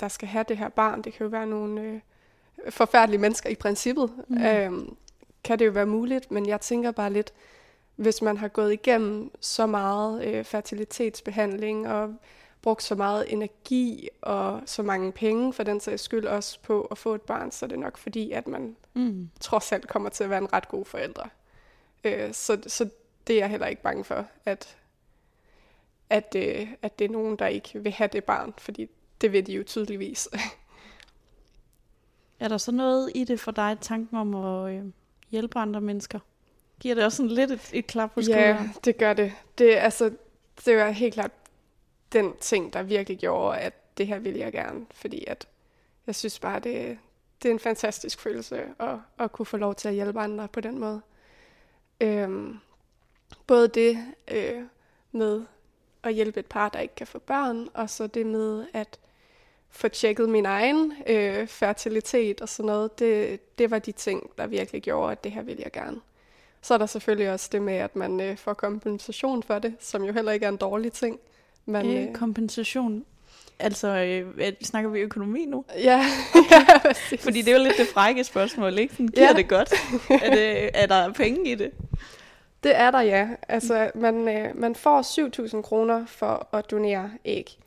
der 0.00 0.08
skal 0.08 0.28
have 0.28 0.44
det 0.48 0.56
her 0.56 0.68
barn. 0.68 1.02
Det 1.02 1.12
kan 1.12 1.24
jo 1.24 1.30
være 1.30 1.46
nogle 1.46 1.80
øh, 1.80 2.00
forfærdelige 2.72 3.20
mennesker 3.20 3.50
i 3.50 3.54
princippet. 3.54 4.12
Mm. 4.28 4.44
Øhm, 4.44 4.96
kan 5.44 5.58
det 5.58 5.66
jo 5.66 5.70
være 5.70 5.86
muligt, 5.86 6.30
men 6.30 6.46
jeg 6.46 6.60
tænker 6.60 6.90
bare 6.90 7.12
lidt, 7.12 7.32
hvis 7.96 8.22
man 8.22 8.36
har 8.36 8.48
gået 8.48 8.72
igennem 8.72 9.30
så 9.40 9.66
meget 9.66 10.24
øh, 10.24 10.44
fertilitetsbehandling 10.44 11.88
og 11.88 12.14
brugt 12.62 12.82
så 12.82 12.94
meget 12.94 13.32
energi 13.32 14.08
og 14.20 14.62
så 14.66 14.82
mange 14.82 15.12
penge 15.12 15.52
for 15.52 15.62
den 15.62 15.80
sags 15.80 16.02
skyld 16.02 16.26
også 16.26 16.58
på 16.62 16.82
at 16.82 16.98
få 16.98 17.14
et 17.14 17.22
barn, 17.22 17.50
så 17.50 17.66
er 17.66 17.68
det 17.68 17.78
nok 17.78 17.98
fordi, 17.98 18.32
at 18.32 18.48
man 18.48 18.76
mm. 18.94 19.30
trods 19.40 19.72
alt 19.72 19.88
kommer 19.88 20.08
til 20.08 20.24
at 20.24 20.30
være 20.30 20.38
en 20.38 20.52
ret 20.52 20.68
god 20.68 20.84
forældre. 20.84 21.28
Øh, 22.04 22.34
så, 22.34 22.58
så 22.66 22.88
det 23.26 23.36
er 23.36 23.38
jeg 23.38 23.50
heller 23.50 23.66
ikke 23.66 23.82
bange 23.82 24.04
for, 24.04 24.26
at, 24.44 24.76
at, 26.10 26.34
øh, 26.36 26.68
at 26.82 26.98
det 26.98 27.04
er 27.04 27.08
nogen, 27.08 27.36
der 27.36 27.46
ikke 27.46 27.82
vil 27.82 27.92
have 27.92 28.10
det 28.12 28.24
barn, 28.24 28.54
fordi 28.58 28.88
det 29.20 29.32
vil 29.32 29.46
de 29.46 29.52
jo 29.52 29.62
tydeligvis. 29.64 30.28
er 32.40 32.48
der 32.48 32.58
så 32.58 32.72
noget 32.72 33.12
i 33.14 33.24
det 33.24 33.40
for 33.40 33.50
dig, 33.50 33.78
tanken 33.80 34.16
om 34.16 34.34
at 34.34 34.74
øh, 34.74 34.84
hjælpe 35.32 35.58
andre 35.58 35.80
mennesker? 35.80 36.18
Giver 36.80 36.94
det 36.94 37.04
også 37.04 37.16
sådan 37.16 37.30
lidt 37.30 37.50
et, 37.50 37.70
et 37.72 37.86
klap 37.86 38.14
på 38.14 38.22
skulderen? 38.22 38.56
Ja, 38.56 38.70
det 38.84 38.98
gør 38.98 39.12
det. 39.12 39.32
Det, 39.58 39.74
altså, 39.74 40.10
det 40.64 40.76
var 40.76 40.90
helt 40.90 41.14
klart 41.14 41.30
den 42.12 42.36
ting, 42.40 42.72
der 42.72 42.82
virkelig 42.82 43.18
gjorde, 43.18 43.58
at 43.58 43.98
det 43.98 44.06
her 44.06 44.18
vil 44.18 44.34
jeg 44.34 44.52
gerne, 44.52 44.86
fordi 44.94 45.24
at 45.26 45.48
jeg 46.06 46.14
synes 46.14 46.38
bare, 46.38 46.60
det, 46.60 46.98
det 47.42 47.48
er 47.48 47.52
en 47.52 47.58
fantastisk 47.58 48.20
følelse 48.20 48.64
at, 48.78 48.96
at 49.18 49.32
kunne 49.32 49.46
få 49.46 49.56
lov 49.56 49.74
til 49.74 49.88
at 49.88 49.94
hjælpe 49.94 50.20
andre 50.20 50.48
på 50.48 50.60
den 50.60 50.78
måde. 50.78 51.00
Øhm, 52.00 52.58
både 53.46 53.68
det 53.68 53.98
øh, 54.28 54.62
med 55.12 55.42
at 56.02 56.14
hjælpe 56.14 56.40
et 56.40 56.46
par, 56.46 56.68
der 56.68 56.78
ikke 56.78 56.94
kan 56.94 57.06
få 57.06 57.18
børn, 57.18 57.68
og 57.74 57.90
så 57.90 58.06
det 58.06 58.26
med 58.26 58.66
at 58.72 58.98
få 59.72 59.88
tjekket 59.88 60.28
min 60.28 60.46
egen 60.46 60.92
øh, 61.06 61.46
fertilitet 61.46 62.40
og 62.40 62.48
sådan 62.48 62.66
noget, 62.66 62.98
det, 62.98 63.40
det 63.58 63.70
var 63.70 63.78
de 63.78 63.92
ting, 63.92 64.30
der 64.38 64.46
virkelig 64.46 64.82
gjorde, 64.82 65.12
at 65.12 65.24
det 65.24 65.32
her 65.32 65.42
vil 65.42 65.56
jeg 65.58 65.72
gerne. 65.72 66.00
Så 66.62 66.74
er 66.74 66.78
der 66.78 66.86
selvfølgelig 66.86 67.30
også 67.30 67.48
det 67.52 67.62
med, 67.62 67.74
at 67.74 67.96
man 67.96 68.20
øh, 68.20 68.36
får 68.36 68.52
kompensation 68.52 69.42
for 69.42 69.58
det, 69.58 69.74
som 69.80 70.04
jo 70.04 70.12
heller 70.12 70.32
ikke 70.32 70.46
er 70.46 70.50
en 70.50 70.56
dårlig 70.56 70.92
ting. 70.92 71.18
Men, 71.66 71.96
øh, 71.96 72.02
øh, 72.02 72.14
kompensation? 72.14 73.04
Altså, 73.58 73.88
øh, 73.88 74.52
snakker 74.62 74.90
vi 74.90 75.00
økonomi 75.00 75.44
nu? 75.44 75.64
Ja, 75.74 76.04
ja 76.50 76.78
præcis. 76.78 77.22
Fordi 77.22 77.42
det 77.42 77.52
er 77.52 77.58
jo 77.58 77.64
lidt 77.64 77.78
det 77.78 77.86
frække 77.86 78.24
spørgsmål, 78.24 78.78
ikke? 78.78 78.94
Sådan, 78.94 79.08
giver 79.08 79.26
ja. 79.26 79.32
det 79.32 79.48
godt? 79.48 79.72
er, 80.10 80.30
det, 80.30 80.70
er 80.74 80.86
der 80.86 81.12
penge 81.12 81.50
i 81.50 81.54
det? 81.54 81.70
Det 82.62 82.76
er 82.76 82.90
der, 82.90 83.00
ja. 83.00 83.28
Altså, 83.48 83.90
man, 83.94 84.28
øh, 84.28 84.56
man 84.56 84.74
får 84.74 85.02
7.000 85.56 85.62
kroner 85.62 86.06
for 86.06 86.48
at 86.52 86.70
donere 86.70 87.10
æg. 87.24 87.58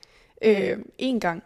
Øh, 0.41 0.77
en 0.97 1.19
gang? 1.19 1.43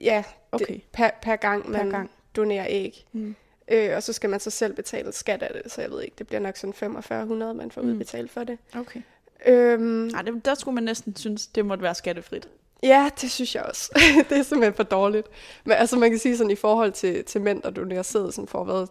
Ja, 0.00 0.24
okay. 0.52 0.66
det, 0.66 0.82
per, 0.92 1.10
per 1.22 1.36
gang 1.36 1.70
man 1.70 1.80
per 1.80 1.90
gang. 1.90 2.10
donerer 2.36 2.66
æg. 2.68 3.06
Mm. 3.12 3.34
Øh, 3.68 3.96
og 3.96 4.02
så 4.02 4.12
skal 4.12 4.30
man 4.30 4.40
så 4.40 4.50
selv 4.50 4.74
betale 4.74 5.12
skat 5.12 5.42
af 5.42 5.62
det, 5.62 5.72
så 5.72 5.80
jeg 5.80 5.90
ved 5.90 6.02
ikke, 6.02 6.14
det 6.18 6.26
bliver 6.26 6.40
nok 6.40 6.56
sådan 6.56 6.74
4500, 6.74 7.54
man 7.54 7.70
får 7.70 7.82
mm. 7.82 7.88
udbetalt 7.88 8.30
for 8.30 8.44
det. 8.44 8.58
Okay. 8.74 9.00
Øhm, 9.46 10.08
Ej, 10.08 10.22
det, 10.22 10.44
der 10.44 10.54
skulle 10.54 10.74
man 10.74 10.84
næsten 10.84 11.16
synes, 11.16 11.46
det 11.46 11.66
måtte 11.66 11.82
være 11.82 11.94
skattefrit. 11.94 12.48
Ja, 12.82 13.10
det 13.20 13.30
synes 13.30 13.54
jeg 13.54 13.62
også. 13.62 14.00
det 14.28 14.38
er 14.38 14.42
simpelthen 14.42 14.74
for 14.74 14.82
dårligt. 14.82 15.26
Men 15.64 15.72
altså 15.72 15.98
man 15.98 16.10
kan 16.10 16.18
sige 16.18 16.36
sådan 16.36 16.50
i 16.50 16.54
forhold 16.54 16.92
til, 16.92 17.24
til 17.24 17.40
mænd, 17.40 17.62
der 17.62 17.70
donerer 17.70 18.02
sæd, 18.02 18.32
som 18.32 18.46
får 18.46 18.64
været 18.64 18.88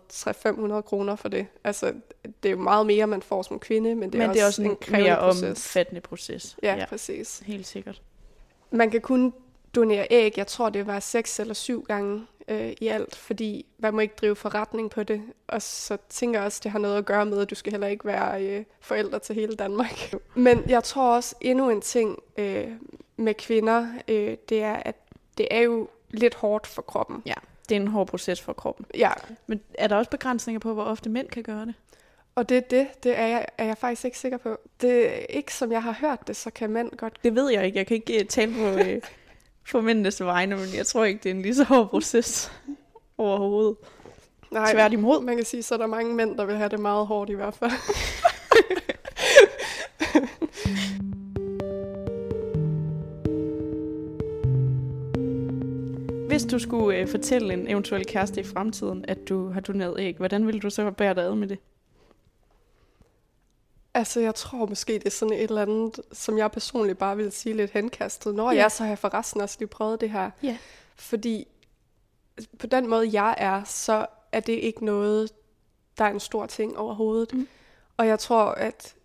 300-500 0.78 0.82
kroner 0.82 1.16
for 1.16 1.30
det. 1.30 1.48
Altså 1.64 1.94
det 2.44 2.50
er 2.50 2.54
jo 2.54 2.58
meget 2.58 2.86
mere, 2.86 3.08
man 3.08 3.22
får 3.22 3.42
som 3.42 3.60
kvinde, 3.60 3.96
men 3.96 4.14
det 4.14 4.22
er, 4.22 4.28
men 4.28 4.36
det 4.36 4.42
er 4.42 4.46
også 4.46 4.62
en, 4.62 4.72
en 4.72 4.78
mere 4.92 5.18
proces. 5.20 5.44
omfattende 5.44 6.02
proces. 6.02 6.58
Ja, 6.64 6.76
ja, 6.76 6.86
præcis. 6.86 7.42
Helt 7.46 7.68
sikkert. 7.68 8.02
Man 8.72 8.92
kan 8.92 9.02
kun 9.02 9.34
donere 9.76 10.08
æg, 10.10 10.38
jeg 10.38 10.48
tror 10.48 10.70
det 10.70 10.88
var 10.88 11.00
seks 11.00 11.40
eller 11.40 11.54
syv 11.54 11.84
gange 11.84 12.26
øh, 12.48 12.74
i 12.82 12.88
alt, 12.88 13.16
fordi 13.16 13.66
man 13.78 13.94
må 13.94 14.00
ikke 14.00 14.16
drive 14.22 14.36
forretning 14.36 14.92
på 14.92 15.04
det. 15.04 15.22
Og 15.48 15.62
så 15.62 15.98
tænker 16.10 16.40
jeg 16.40 16.46
også, 16.46 16.60
det 16.64 16.72
har 16.72 16.80
noget 16.80 16.98
at 16.98 17.06
gøre 17.06 17.26
med, 17.26 17.42
at 17.42 17.50
du 17.50 17.56
skal 17.56 17.72
heller 17.72 17.88
ikke 17.88 18.06
være 18.06 18.46
øh, 18.46 18.64
forældre 18.82 19.20
til 19.20 19.36
hele 19.36 19.56
Danmark. 19.56 20.14
Men 20.36 20.64
jeg 20.70 20.84
tror 20.84 21.16
også 21.16 21.36
endnu 21.42 21.70
en 21.70 21.82
ting 21.82 22.20
øh, 22.38 22.68
med 23.18 23.34
kvinder, 23.34 23.88
øh, 24.08 24.38
det 24.50 24.64
er, 24.64 24.76
at 24.76 24.96
det 25.38 25.48
er 25.52 25.62
jo 25.62 25.88
lidt 26.10 26.36
hårdt 26.36 26.68
for 26.68 26.82
kroppen. 26.82 27.24
Ja, 27.26 27.34
det 27.70 27.78
er 27.78 27.82
en 27.82 27.88
hård 27.88 28.08
proces 28.08 28.42
for 28.42 28.54
kroppen. 28.54 28.86
Ja. 28.96 29.12
Men 29.48 29.62
er 29.74 29.88
der 29.88 29.96
også 29.96 30.12
begrænsninger 30.12 30.60
på, 30.60 30.74
hvor 30.74 30.84
ofte 30.84 31.10
mænd 31.10 31.28
kan 31.28 31.44
gøre 31.44 31.66
det? 31.66 31.74
Og 32.36 32.50
det 32.50 32.58
er 32.58 32.62
det, 32.62 33.04
det 33.04 33.20
er 33.20 33.28
jeg, 33.28 33.46
er 33.58 33.66
jeg 33.66 33.78
faktisk 33.78 34.06
ikke 34.06 34.20
sikker 34.20 34.38
på. 34.38 34.60
Det 34.82 35.08
er 35.08 35.26
ikke, 35.30 35.54
som 35.54 35.72
jeg 35.72 35.84
har 35.84 35.92
hørt 35.92 36.28
det, 36.28 36.36
så 36.36 36.52
kan 36.52 36.70
mænd 36.70 36.92
godt... 36.92 37.18
Det 37.24 37.36
ved 37.36 37.52
jeg 37.52 37.66
ikke. 37.66 37.78
Jeg 37.78 37.88
kan 37.88 37.96
ikke 37.96 38.20
uh, 38.22 38.28
tale 38.28 38.54
på, 38.54 38.80
uh, 38.80 38.98
på 39.72 39.82
mændenes 39.82 40.22
vegne, 40.24 40.56
men 40.56 40.68
jeg 40.76 40.86
tror 40.86 41.06
ikke, 41.06 41.20
det 41.24 41.30
er 41.30 41.34
en 41.34 41.42
lige 41.42 41.56
så 41.56 41.64
hård 41.64 41.90
proces 41.90 42.52
overhovedet. 43.18 43.76
Nej, 44.52 44.72
Tværtimod. 44.72 45.24
man 45.24 45.36
kan 45.36 45.46
sige, 45.46 45.64
så 45.64 45.74
er 45.74 45.78
der 45.78 45.88
mange 45.88 46.16
mænd, 46.16 46.38
der 46.38 46.46
vil 46.46 46.56
have 46.56 46.70
det 46.70 46.80
meget 46.80 47.08
hårdt 47.08 47.30
i 47.30 47.34
hvert 47.34 47.54
fald. 47.54 47.72
Hvis 56.30 56.44
du 56.46 56.60
skulle 56.60 56.98
øh, 56.98 57.08
fortælle 57.08 57.54
en 57.54 57.68
eventuel 57.68 58.06
kæreste 58.06 58.42
i 58.42 58.44
fremtiden, 58.44 59.06
at 59.08 59.30
du 59.30 59.52
har 59.52 59.62
doneret 59.62 59.96
æg, 60.00 60.18
hvordan 60.18 60.46
ville 60.46 60.60
du 60.60 60.70
så 60.70 60.92
bære 60.92 61.14
dig 61.14 61.24
ad 61.24 61.36
med 61.36 61.48
det? 61.48 61.60
Altså, 63.94 64.20
jeg 64.20 64.36
tror 64.36 64.66
måske, 64.66 64.94
det 64.94 65.06
er 65.06 65.10
sådan 65.10 65.34
et 65.34 65.44
eller 65.44 65.62
andet, 65.62 66.00
som 66.12 66.38
jeg 66.38 66.52
personligt 66.52 66.98
bare 66.98 67.18
vil 67.18 67.32
sige 67.32 67.56
lidt 67.56 67.72
henkastet. 67.72 68.36
Når 68.36 68.52
ja. 68.52 68.58
jeg 68.58 68.72
så 68.72 68.84
har 68.84 68.96
for 68.96 69.14
resten 69.14 69.42
også 69.42 69.56
lige 69.60 69.68
prøvet 69.68 70.02
det 70.02 70.10
her. 70.10 70.32
Ja. 70.44 70.58
Fordi 70.96 71.48
på 72.60 72.68
den 72.68 72.88
måde, 72.88 73.10
jeg 73.14 73.36
er, 73.38 73.64
så 73.64 74.06
er 74.32 74.40
det 74.40 74.54
ikke 74.54 74.86
noget, 74.86 75.32
der 75.98 76.04
er 76.04 76.10
en 76.10 76.20
stor 76.20 76.46
ting 76.46 76.78
overhovedet. 76.78 77.34
Mm. 77.34 77.48
Og 77.98 78.08
jeg 78.08 78.20
tror, 78.20 78.44
at... 78.44 78.96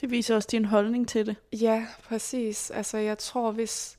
Det 0.00 0.10
viser 0.10 0.34
også 0.34 0.48
din 0.52 0.64
holdning 0.64 1.08
til 1.08 1.26
det. 1.26 1.36
Ja, 1.52 1.86
præcis. 2.02 2.70
Altså, 2.70 2.98
jeg 2.98 3.18
tror, 3.18 3.50
hvis, 3.52 3.98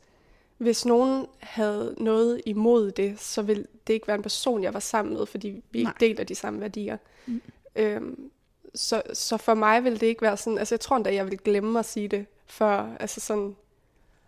hvis 0.58 0.86
nogen 0.86 1.26
havde 1.40 1.96
noget 1.98 2.42
imod 2.46 2.92
det, 2.92 3.20
så 3.20 3.42
ville 3.42 3.66
det 3.88 3.94
ikke 3.94 4.08
være 4.08 4.16
en 4.16 4.24
person, 4.24 4.64
jeg 4.64 4.74
var 4.74 4.80
sammen 4.80 5.14
med, 5.14 5.26
fordi 5.26 5.64
vi 5.72 5.84
Nej. 5.84 5.92
ikke 5.92 6.14
deler 6.14 6.24
de 6.24 6.36
samme 6.36 6.62
værdier. 6.62 6.98
Mm. 7.26 7.42
Øhm, 7.76 8.32
så, 8.76 9.02
så 9.14 9.38
for 9.38 9.54
mig 9.54 9.84
vil 9.84 10.00
det 10.00 10.08
ikke 10.08 10.22
være 10.22 10.38
sådan, 10.38 10.58
altså 10.58 10.76
jeg 10.76 10.80
tror 10.80 10.96
endda, 10.96 11.14
jeg 11.14 11.26
vil 11.26 11.38
glemme 11.38 11.80
at 11.80 11.86
sige 11.86 12.08
det, 12.08 12.26
for 12.48 12.90
altså 13.00 13.20
sådan 13.20 13.56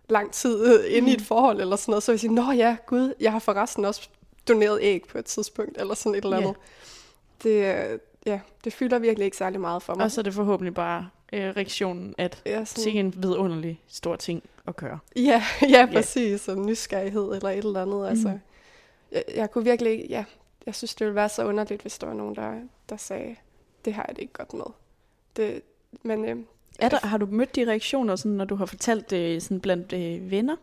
lang 0.09 0.31
tid 0.31 0.65
inde 0.85 1.01
mm. 1.01 1.07
i 1.07 1.13
et 1.13 1.19
mm. 1.19 1.25
forhold 1.25 1.61
eller 1.61 1.75
sådan 1.75 1.91
noget, 1.91 2.03
så 2.03 2.11
vil 2.11 2.13
jeg 2.13 2.19
sige, 2.19 2.33
nå 2.33 2.51
ja, 2.51 2.77
gud, 2.85 3.13
jeg 3.19 3.31
har 3.31 3.39
forresten 3.39 3.85
også 3.85 4.09
doneret 4.47 4.79
æg 4.81 5.03
på 5.09 5.17
et 5.17 5.25
tidspunkt, 5.25 5.81
eller 5.81 5.93
sådan 5.93 6.15
et 6.15 6.23
eller 6.23 6.37
andet. 6.37 6.55
Yeah. 7.47 7.89
Det, 7.91 7.99
ja, 8.25 8.39
det 8.63 8.73
fylder 8.73 8.99
virkelig 8.99 9.25
ikke 9.25 9.37
særlig 9.37 9.61
meget 9.61 9.83
for 9.83 9.95
mig. 9.95 10.05
Og 10.05 10.11
så 10.11 10.21
er 10.21 10.23
det 10.23 10.33
forhåbentlig 10.33 10.73
bare 10.73 11.09
øh, 11.33 11.49
reaktionen, 11.49 12.15
at 12.17 12.41
ja, 12.45 12.65
sådan... 12.65 12.95
er 12.95 12.99
en 12.99 13.13
vidunderlig 13.17 13.81
stor 13.87 14.15
ting 14.15 14.43
at 14.67 14.75
gøre. 14.75 14.99
Ja, 15.15 15.43
ja 15.69 15.85
præcis, 15.93 16.45
yeah. 16.45 16.57
og 16.57 16.65
nysgerrighed 16.65 17.35
eller 17.35 17.49
et 17.49 17.57
eller 17.57 17.81
andet. 17.81 17.99
Mm. 17.99 18.03
Altså, 18.03 18.39
jeg, 19.11 19.23
jeg 19.35 19.51
kunne 19.51 19.63
virkelig, 19.63 20.05
ja, 20.09 20.23
jeg 20.65 20.75
synes, 20.75 20.95
det 20.95 21.07
ville 21.07 21.15
være 21.15 21.29
så 21.29 21.45
underligt, 21.45 21.81
hvis 21.81 21.97
der 21.97 22.07
var 22.07 22.13
nogen, 22.13 22.35
der, 22.35 22.53
der 22.89 22.97
sagde, 22.97 23.35
det 23.85 23.93
har 23.93 24.05
jeg 24.07 24.15
det 24.15 24.21
ikke 24.21 24.33
godt 24.33 24.53
med. 24.53 24.65
Det, 25.35 25.61
men, 26.03 26.25
øh, 26.25 26.37
er 26.79 26.89
der, 26.89 27.07
har 27.07 27.17
du 27.17 27.25
mødt 27.25 27.55
de 27.55 27.67
reaktioner, 27.67 28.15
sådan, 28.15 28.31
når 28.31 28.45
du 28.45 28.55
har 28.55 28.65
fortalt 28.65 29.09
det 29.09 29.43
sådan 29.43 29.59
blandt 29.59 29.93
øh, 29.93 30.31
venner? 30.31 30.55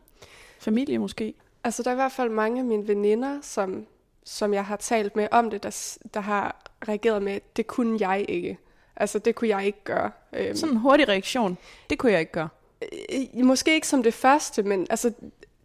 Familie 0.58 0.98
måske? 0.98 1.34
Altså, 1.64 1.82
der 1.82 1.90
er 1.90 1.94
i 1.94 1.96
hvert 1.96 2.12
fald 2.12 2.30
mange 2.30 2.58
af 2.58 2.64
mine 2.64 2.88
veninder, 2.88 3.38
som, 3.42 3.86
som 4.24 4.54
jeg 4.54 4.64
har 4.64 4.76
talt 4.76 5.16
med 5.16 5.28
om 5.30 5.50
det, 5.50 5.62
der, 5.62 5.98
der 6.14 6.20
har 6.20 6.70
reageret 6.88 7.22
med, 7.22 7.40
det 7.56 7.66
kunne 7.66 7.96
jeg 8.00 8.24
ikke. 8.28 8.58
Altså, 8.96 9.18
det 9.18 9.34
kunne 9.34 9.48
jeg 9.48 9.66
ikke 9.66 9.84
gøre. 9.84 10.10
Øhm, 10.32 10.56
sådan 10.56 10.74
en 10.74 10.80
hurtig 10.80 11.08
reaktion, 11.08 11.58
det 11.90 11.98
kunne 11.98 12.12
jeg 12.12 12.20
ikke 12.20 12.32
gøre. 12.32 12.48
Øh, 12.82 13.44
måske 13.44 13.74
ikke 13.74 13.88
som 13.88 14.02
det 14.02 14.14
første, 14.14 14.62
men 14.62 14.86
altså, 14.90 15.12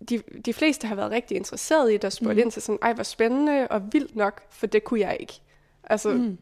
de, 0.09 0.17
de 0.45 0.53
fleste 0.53 0.87
har 0.87 0.95
været 0.95 1.11
rigtig 1.11 1.37
interesserede 1.37 1.93
i 1.93 1.97
det 1.97 2.05
og 2.05 2.13
spurgt 2.13 2.35
mm. 2.35 2.41
ind 2.41 2.51
til 2.51 2.61
sådan, 2.61 2.79
ej, 2.81 2.93
hvor 2.93 3.03
spændende 3.03 3.67
og 3.67 3.93
vildt 3.93 4.15
nok, 4.15 4.41
for 4.49 4.67
det 4.67 4.83
kunne 4.83 4.99
jeg 4.99 5.17
ikke. 5.19 5.33
Altså, 5.83 6.09
mm 6.09 6.37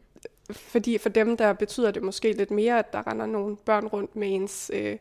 fordi 0.52 0.98
for 0.98 1.08
dem, 1.08 1.36
der 1.36 1.52
betyder 1.52 1.90
det 1.90 2.02
måske 2.02 2.32
lidt 2.32 2.50
mere, 2.50 2.78
at 2.78 2.92
der 2.92 3.06
render 3.06 3.26
nogle 3.26 3.56
børn 3.56 3.86
rundt 3.86 4.16
med 4.16 4.34
ens 4.34 4.70
øh, 4.74 4.96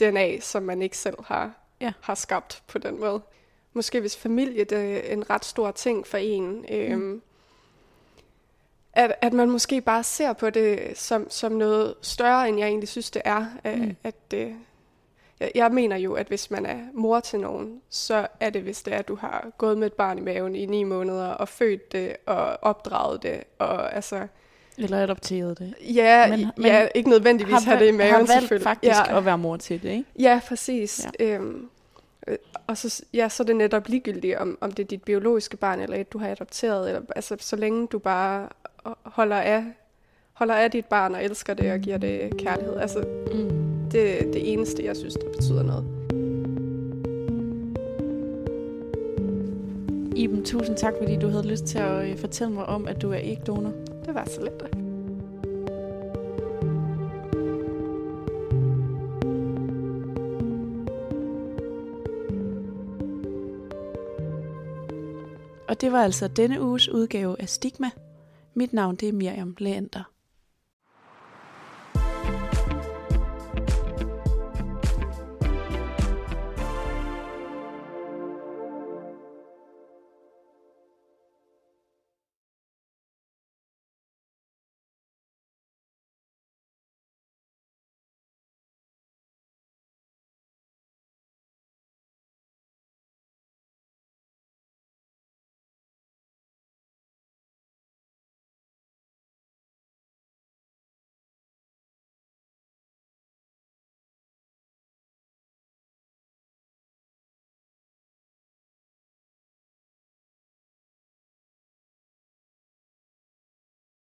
DNA, 0.00 0.40
som 0.40 0.62
man 0.62 0.82
ikke 0.82 0.98
selv 0.98 1.16
har, 1.24 1.52
ja. 1.80 1.92
har 2.00 2.14
skabt 2.14 2.62
på 2.66 2.78
den 2.78 3.00
måde. 3.00 3.20
Måske 3.72 4.00
hvis 4.00 4.16
familie 4.16 4.64
det 4.64 5.08
er 5.08 5.12
en 5.12 5.30
ret 5.30 5.44
stor 5.44 5.70
ting 5.70 6.06
for 6.06 6.18
en. 6.18 6.64
Øh, 6.70 6.98
mm. 6.98 7.22
at, 8.92 9.14
at 9.20 9.32
man 9.32 9.50
måske 9.50 9.80
bare 9.80 10.04
ser 10.04 10.32
på 10.32 10.50
det 10.50 10.98
som, 10.98 11.30
som 11.30 11.52
noget 11.52 11.94
større, 12.02 12.48
end 12.48 12.58
jeg 12.58 12.68
egentlig 12.68 12.88
synes, 12.88 13.10
det 13.10 13.22
er. 13.24 13.46
Mm. 13.64 13.96
At, 14.04 14.14
øh, 14.34 14.52
jeg, 15.40 15.50
jeg 15.54 15.72
mener 15.72 15.96
jo, 15.96 16.14
at 16.14 16.26
hvis 16.28 16.50
man 16.50 16.66
er 16.66 16.78
mor 16.92 17.20
til 17.20 17.40
nogen, 17.40 17.82
så 17.90 18.26
er 18.40 18.50
det, 18.50 18.62
hvis 18.62 18.82
det 18.82 18.94
er, 18.94 18.98
at 18.98 19.08
du 19.08 19.14
har 19.14 19.50
gået 19.58 19.78
med 19.78 19.86
et 19.86 19.92
barn 19.92 20.18
i 20.18 20.20
maven 20.20 20.54
i 20.54 20.66
ni 20.66 20.84
måneder, 20.84 21.28
og 21.28 21.48
født 21.48 21.92
det, 21.92 22.16
og 22.26 22.58
opdraget 22.62 23.22
det, 23.22 23.44
og 23.58 23.94
altså 23.94 24.26
eller 24.78 25.02
adopteret 25.02 25.58
det. 25.58 25.74
Ja, 25.94 26.28
men, 26.28 26.46
men 26.56 26.66
ja 26.66 26.88
ikke 26.94 27.10
nødvendigvis 27.10 27.54
har, 27.54 27.60
have 27.60 27.80
det 27.80 27.88
i 27.88 27.90
maven 27.90 28.26
har 28.26 28.40
valgt 28.48 28.62
faktisk 28.62 28.96
ja. 29.08 29.18
at 29.18 29.24
være 29.24 29.38
mor 29.38 29.56
til 29.56 29.82
det, 29.82 29.90
ikke? 29.90 30.04
Ja, 30.18 30.40
præcis. 30.48 31.06
Ja. 31.20 31.24
Øhm, 31.34 31.68
øh, 32.26 32.36
og 32.66 32.78
så, 32.78 33.04
ja, 33.14 33.28
så 33.28 33.42
er 33.42 33.44
det 33.44 33.56
netop 33.56 33.88
ligegyldigt, 33.88 34.36
om, 34.36 34.58
om 34.60 34.70
det 34.70 34.82
er 34.82 34.86
dit 34.86 35.02
biologiske 35.02 35.56
barn, 35.56 35.80
eller 35.80 35.96
et, 35.96 36.12
du 36.12 36.18
har 36.18 36.28
adopteret. 36.28 36.88
Eller, 36.88 37.02
altså, 37.16 37.36
så 37.40 37.56
længe 37.56 37.86
du 37.86 37.98
bare 37.98 38.48
holder 39.02 39.36
af, 39.36 39.64
holder 40.32 40.54
af 40.54 40.70
dit 40.70 40.86
barn 40.86 41.14
og 41.14 41.24
elsker 41.24 41.54
det 41.54 41.72
og 41.72 41.78
giver 41.78 41.98
det 41.98 42.36
kærlighed. 42.38 42.76
Altså, 42.76 43.04
mm. 43.32 43.90
det 43.90 44.22
er 44.22 44.32
det 44.32 44.52
eneste, 44.52 44.84
jeg 44.84 44.96
synes, 44.96 45.14
der 45.14 45.32
betyder 45.32 45.62
noget. 45.62 45.84
Iben, 50.16 50.44
tusind 50.44 50.76
tak, 50.76 50.94
fordi 51.02 51.16
du 51.16 51.28
havde 51.28 51.46
lyst 51.46 51.64
til 51.64 51.78
at 51.78 52.10
øh, 52.10 52.18
fortælle 52.18 52.52
mig 52.52 52.66
om, 52.66 52.88
at 52.88 53.02
du 53.02 53.12
er 53.12 53.18
ægdonor. 53.22 53.72
Det 54.06 54.14
var 54.14 54.24
så 54.24 54.40
lidt. 54.40 54.62
Og 65.68 65.80
det 65.80 65.92
var 65.92 66.02
altså 66.02 66.28
denne 66.28 66.62
uges 66.62 66.88
udgave 66.88 67.40
af 67.40 67.48
Stigma. 67.48 67.90
Mit 68.54 68.72
navn 68.72 68.96
det 68.96 69.08
er 69.08 69.12
Miriam 69.12 69.56
Leander. 69.58 70.15